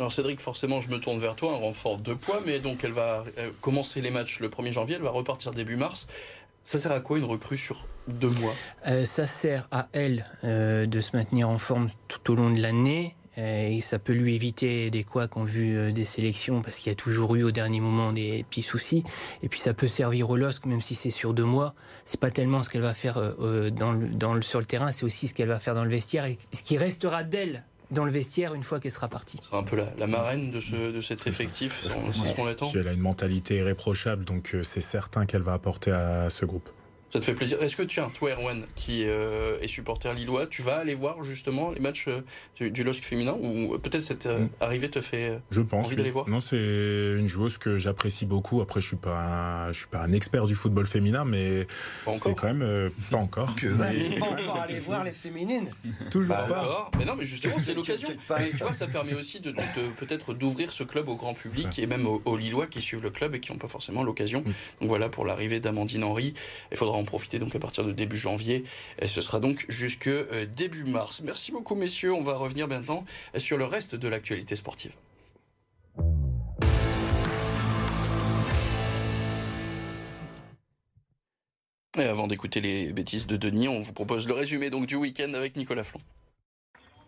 alors 0.00 0.12
Cédric, 0.12 0.40
forcément, 0.40 0.80
je 0.80 0.88
me 0.88 0.98
tourne 0.98 1.18
vers 1.18 1.36
toi, 1.36 1.52
un 1.52 1.56
renfort 1.56 1.98
de 1.98 2.14
poids, 2.14 2.40
mais 2.46 2.58
donc 2.58 2.84
elle 2.84 2.92
va 2.92 3.22
euh, 3.36 3.50
commencer 3.60 4.00
les 4.00 4.10
matchs 4.10 4.40
le 4.40 4.48
1er 4.48 4.72
janvier, 4.72 4.94
elle 4.96 5.02
va 5.02 5.10
repartir 5.10 5.52
début 5.52 5.76
mars. 5.76 6.06
Ça 6.64 6.78
sert 6.78 6.92
à 6.92 7.00
quoi 7.00 7.18
une 7.18 7.24
recrue 7.24 7.58
sur 7.58 7.86
deux 8.08 8.30
mois? 8.40 8.54
Euh, 8.86 9.04
Ça 9.04 9.26
sert 9.26 9.66
à 9.70 9.88
elle 9.92 10.24
euh, 10.44 10.86
de 10.86 11.00
se 11.00 11.16
maintenir 11.16 11.48
en 11.48 11.58
forme 11.58 11.88
tout 12.08 12.32
au 12.32 12.34
long 12.34 12.50
de 12.50 12.60
l'année. 12.60 13.16
Euh, 13.38 13.68
et 13.68 13.80
ça 13.80 13.98
peut 13.98 14.12
lui 14.12 14.34
éviter 14.34 14.90
des 14.90 15.04
couacs 15.04 15.36
en 15.36 15.44
vue 15.44 15.92
des 15.92 16.04
sélections 16.04 16.62
parce 16.62 16.78
qu'il 16.78 16.90
y 16.90 16.92
a 16.92 16.96
toujours 16.96 17.36
eu 17.36 17.44
au 17.44 17.52
dernier 17.52 17.80
moment 17.80 18.12
des 18.12 18.44
petits 18.50 18.62
soucis. 18.62 19.04
Et 19.42 19.48
puis 19.48 19.60
ça 19.60 19.72
peut 19.72 19.86
servir 19.86 20.30
au 20.30 20.36
LOSC 20.36 20.66
même 20.66 20.80
si 20.80 20.94
c'est 20.94 21.10
sur 21.10 21.32
deux 21.32 21.44
mois. 21.44 21.74
C'est 22.04 22.20
pas 22.20 22.30
tellement 22.30 22.62
ce 22.62 22.70
qu'elle 22.70 22.82
va 22.82 22.94
faire 22.94 23.20
dans 23.72 23.94
dans 23.94 24.34
le, 24.34 24.42
sur 24.42 24.58
le 24.58 24.64
terrain, 24.64 24.90
c'est 24.90 25.04
aussi 25.04 25.28
ce 25.28 25.34
qu'elle 25.34 25.48
va 25.48 25.60
faire 25.60 25.74
dans 25.76 25.84
le 25.84 25.90
vestiaire 25.90 26.26
et 26.26 26.38
ce 26.52 26.62
qui 26.62 26.76
restera 26.76 27.22
d'elle 27.22 27.64
dans 27.90 28.04
le 28.04 28.10
vestiaire 28.10 28.54
une 28.54 28.62
fois 28.62 28.80
qu'elle 28.80 28.90
sera 28.90 29.08
partie. 29.08 29.38
C'est 29.48 29.56
un 29.56 29.62
peu 29.62 29.76
la, 29.98 30.06
marraine 30.06 30.50
de, 30.50 30.60
ce, 30.60 30.92
de 30.92 31.00
cet 31.00 31.26
effectif, 31.26 31.80
c'est 31.82 31.90
ce 31.90 32.34
qu'on 32.34 32.46
attend. 32.46 32.70
Elle 32.74 32.88
a 32.88 32.92
une 32.92 33.00
mentalité 33.00 33.56
irréprochable, 33.56 34.24
donc 34.24 34.54
euh, 34.54 34.62
c'est 34.62 34.80
certain 34.80 35.26
qu'elle 35.26 35.42
va 35.42 35.54
apporter 35.54 35.90
à 35.90 36.30
ce 36.30 36.44
groupe. 36.44 36.68
Ça 37.12 37.18
te 37.18 37.24
fait 37.24 37.34
plaisir. 37.34 37.60
Est-ce 37.60 37.74
que 37.74 37.82
tiens, 37.82 38.08
toi 38.14 38.30
Erwan, 38.30 38.64
qui 38.76 39.02
euh, 39.04 39.58
est 39.60 39.66
supporter 39.66 40.14
lillois, 40.14 40.46
tu 40.46 40.62
vas 40.62 40.76
aller 40.76 40.94
voir 40.94 41.24
justement 41.24 41.72
les 41.72 41.80
matchs 41.80 42.06
euh, 42.06 42.20
du, 42.54 42.70
du 42.70 42.84
LOSC 42.84 43.02
féminin 43.02 43.36
ou 43.42 43.76
peut-être 43.78 44.02
cette 44.02 44.26
euh, 44.26 44.44
mm. 44.44 44.50
arrivée 44.60 44.90
te 44.90 45.00
fait 45.00 45.40
je 45.50 45.60
pense, 45.60 45.86
envie 45.86 45.96
d'aller 45.96 46.12
voir? 46.12 46.28
Non, 46.28 46.38
c'est 46.38 46.56
une 46.56 47.26
joueuse 47.26 47.58
que 47.58 47.80
j'apprécie 47.80 48.26
beaucoup. 48.26 48.60
Après, 48.60 48.80
je 48.80 48.86
suis 48.86 48.96
pas, 48.96 49.72
je 49.72 49.78
suis 49.78 49.88
pas 49.88 50.02
un 50.02 50.12
expert 50.12 50.46
du 50.46 50.54
football 50.54 50.86
féminin, 50.86 51.24
mais 51.24 51.66
c'est 52.16 52.36
quand 52.36 52.54
même 52.54 52.90
pas 53.10 53.16
encore. 53.16 53.56
Que 53.56 53.66
mais 53.66 54.20
pas 54.20 54.26
encore 54.26 54.60
aller 54.60 54.78
voir 54.78 55.02
les 55.02 55.10
féminines 55.10 55.68
Toujours 56.12 56.36
bah, 56.36 56.46
pas. 56.48 56.90
Mais 56.96 57.04
non, 57.04 57.16
mais 57.16 57.24
justement, 57.24 57.56
c'est 57.58 57.74
l'occasion. 57.74 58.08
tu 58.08 58.56
vois, 58.58 58.72
ça 58.72 58.86
permet 58.86 59.14
aussi 59.14 59.40
de, 59.40 59.52
peut-être 59.98 60.32
d'ouvrir 60.32 60.72
ce 60.72 60.84
club 60.84 61.08
au 61.08 61.16
grand 61.16 61.34
public 61.34 61.76
et 61.80 61.86
même 61.88 62.06
aux, 62.06 62.36
Lillois 62.36 62.68
qui 62.68 62.80
suivent 62.80 63.02
le 63.02 63.10
club 63.10 63.34
et 63.34 63.40
qui 63.40 63.50
n'ont 63.50 63.58
pas 63.58 63.68
forcément 63.68 64.04
l'occasion. 64.04 64.40
Mm. 64.40 64.52
Donc 64.80 64.88
voilà 64.88 65.08
pour 65.08 65.26
l'arrivée 65.26 65.58
d'Amandine 65.58 66.04
Henry. 66.04 66.34
Il 66.70 66.76
faudra 66.76 66.99
profiter 67.04 67.38
donc 67.38 67.54
à 67.54 67.58
partir 67.58 67.84
de 67.84 67.92
début 67.92 68.16
janvier. 68.16 68.64
Et 69.00 69.08
ce 69.08 69.20
sera 69.20 69.40
donc 69.40 69.66
jusque 69.68 70.08
euh, 70.08 70.46
début 70.46 70.84
mars. 70.84 71.22
Merci 71.24 71.52
beaucoup 71.52 71.74
messieurs. 71.74 72.12
On 72.12 72.22
va 72.22 72.36
revenir 72.36 72.68
maintenant 72.68 73.04
sur 73.36 73.56
le 73.56 73.64
reste 73.64 73.94
de 73.94 74.08
l'actualité 74.08 74.56
sportive. 74.56 74.92
Et 81.98 82.04
avant 82.04 82.28
d'écouter 82.28 82.60
les 82.60 82.92
bêtises 82.92 83.26
de 83.26 83.36
Denis, 83.36 83.68
on 83.68 83.80
vous 83.80 83.92
propose 83.92 84.28
le 84.28 84.34
résumé 84.34 84.70
donc 84.70 84.86
du 84.86 84.94
week-end 84.94 85.34
avec 85.34 85.56
Nicolas 85.56 85.84
Flon. 85.84 86.00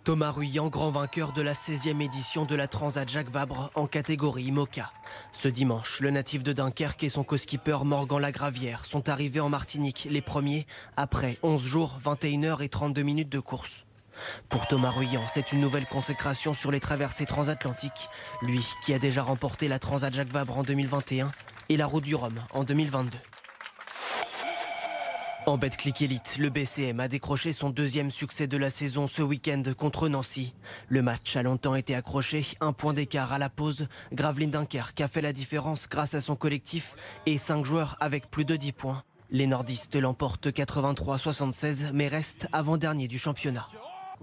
Thomas 0.05 0.33
Ruyant, 0.33 0.67
grand 0.67 0.91
vainqueur 0.91 1.33
de 1.33 1.43
la 1.43 1.53
16e 1.53 2.01
édition 2.03 2.45
de 2.45 2.57
la 2.57 2.67
Transat 2.67 3.09
Jacques 3.09 3.31
Vabre 3.31 3.71
en 3.77 3.87
catégorie 3.87 4.47
IMOCA. 4.47 4.93
Ce 5.33 5.47
dimanche, 5.47 6.01
le 6.01 6.11
natif 6.11 6.43
de 6.43 6.53
Dunkerque 6.53 7.05
et 7.05 7.09
son 7.09 7.23
co-skipper 7.23 7.85
Morgan 7.85 8.21
Lagravière 8.21 8.85
sont 8.85 9.09
arrivés 9.09 9.39
en 9.39 9.49
Martinique, 9.49 10.09
les 10.11 10.21
premiers, 10.21 10.67
après 10.97 11.39
11 11.45 11.63
jours, 11.63 11.99
21 12.01 12.57
h 12.57 12.65
et 12.65 12.69
32 12.69 13.03
minutes 13.03 13.29
de 13.29 13.39
course. 13.39 13.87
Pour 14.49 14.67
Thomas 14.67 14.91
Ruyant, 14.91 15.25
c'est 15.33 15.53
une 15.53 15.61
nouvelle 15.61 15.87
consécration 15.87 16.53
sur 16.53 16.73
les 16.73 16.81
traversées 16.81 17.27
transatlantiques, 17.27 18.09
lui 18.43 18.67
qui 18.85 18.95
a 18.95 18.99
déjà 18.99 19.23
remporté 19.23 19.69
la 19.69 19.79
Transat 19.79 20.13
Jacques 20.13 20.33
Vabre 20.33 20.59
en 20.59 20.65
2021 20.65 21.31
et 21.69 21.77
la 21.77 21.87
Route 21.87 22.05
du 22.05 22.17
Rhum 22.17 22.35
en 22.53 22.65
2022. 22.65 23.19
En 25.45 25.59
Betclic 25.59 26.01
Elite, 26.03 26.37
le 26.39 26.51
BCM 26.51 27.01
a 27.01 27.09
décroché 27.09 27.53
son 27.53 27.71
deuxième 27.71 28.13
succès 28.13 28.47
de 28.47 28.57
la 28.57 28.71
saison 28.71 29.09
ce 29.09 29.23
week-end 29.23 29.63
contre 29.77 30.09
Nancy. 30.09 30.55
Le 30.89 31.03
match 31.03 31.35
a 31.35 31.43
longtemps 31.43 31.75
été 31.75 31.97
accroché, 31.97 32.47
un 32.61 32.73
point 32.73 32.93
d'écart 32.93 33.33
à 33.33 33.39
la 33.39 33.49
pause. 33.49 33.89
Graveline 34.13 34.53
Dunkerque 34.53 35.01
a 35.01 35.09
fait 35.09 35.21
la 35.21 35.33
différence 35.33 35.89
grâce 35.89 36.15
à 36.15 36.21
son 36.21 36.37
collectif 36.37 36.95
et 37.27 37.39
cinq 37.39 37.65
joueurs 37.65 37.97
avec 37.99 38.31
plus 38.31 38.45
de 38.45 38.55
10 38.55 38.71
points. 38.71 39.03
Les 39.31 39.49
nordistes 39.49 39.97
l'emportent 39.97 40.47
83-76 40.47 41.91
mais 41.93 42.07
restent 42.07 42.47
avant-dernier 42.53 43.09
du 43.09 43.19
championnat. 43.19 43.67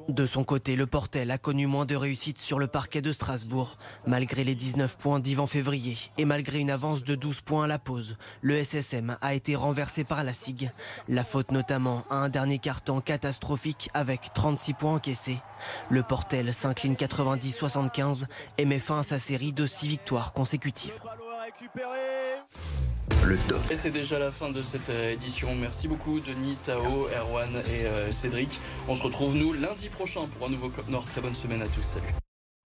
De 0.08 0.26
son 0.26 0.44
côté, 0.44 0.76
le 0.76 0.88
Portel 0.88 1.32
a 1.32 1.38
connu 1.38 1.68
moins 1.68 1.86
de 1.86 1.96
réussite 1.96 2.38
sur 2.38 2.60
le 2.60 2.68
parquet 2.68 3.02
de 3.02 3.12
Strasbourg. 3.12 3.78
Malgré 4.08 4.44
les 4.44 4.56
19 4.56 4.98
points 4.98 5.20
d'Yvan 5.20 5.48
Février 5.48 5.98
et 6.18 6.26
malgré 6.26 6.60
une 6.60 6.72
avance 6.72 7.04
de 7.04 7.16
12 7.16 7.42
points 7.42 7.66
à 7.66 7.68
la 7.68 7.80
pause, 7.80 8.18
le 8.42 8.64
SSM 8.64 9.18
a 9.22 9.34
été 9.34 9.56
renversé 9.56 10.04
par 10.04 10.24
la 10.24 10.34
SIG. 10.34 10.72
La 11.08 11.24
faute 11.24 11.52
notamment 11.52 12.04
à 12.10 12.16
un 12.16 12.30
dernier 12.30 12.60
carton 12.60 13.02
catastrophique 13.02 13.90
avec 13.94 14.34
36 14.34 14.74
points 14.74 14.96
encaissés. 14.96 15.40
Le 15.90 16.04
Portel 16.04 16.54
s'incline 16.54 16.96
90-75 16.96 18.26
et 18.58 18.66
met 18.66 18.80
fin 18.80 19.00
à 19.00 19.04
sa 19.04 19.20
série 19.20 19.54
de 19.54 19.68
6 19.68 19.88
victoires 19.88 20.34
consécutives. 20.34 21.00
Et 23.70 23.76
c'est 23.76 23.92
déjà 23.92 24.18
la 24.18 24.32
fin 24.32 24.52
de 24.52 24.62
cette 24.62 24.90
euh, 24.90 25.14
édition. 25.14 25.54
Merci 25.56 25.88
beaucoup 25.88 26.20
Denis, 26.20 26.58
Tao, 26.64 27.08
Erwan 27.16 27.50
et 27.68 27.86
euh, 27.86 28.12
Cédric. 28.12 28.60
On 28.88 28.96
se 28.96 29.04
retrouve 29.04 29.36
nous 29.36 29.54
lundi 29.54 29.90
prochain 29.90 30.22
pour 30.28 30.48
un 30.48 30.50
nouveau 30.50 30.70
Cop 30.70 30.88
Nord. 30.90 31.06
Très 31.06 31.22
bonne 31.22 31.36
semaine 31.36 31.62
à 31.62 31.68
tous. 31.68 31.84
Salut. 31.84 32.29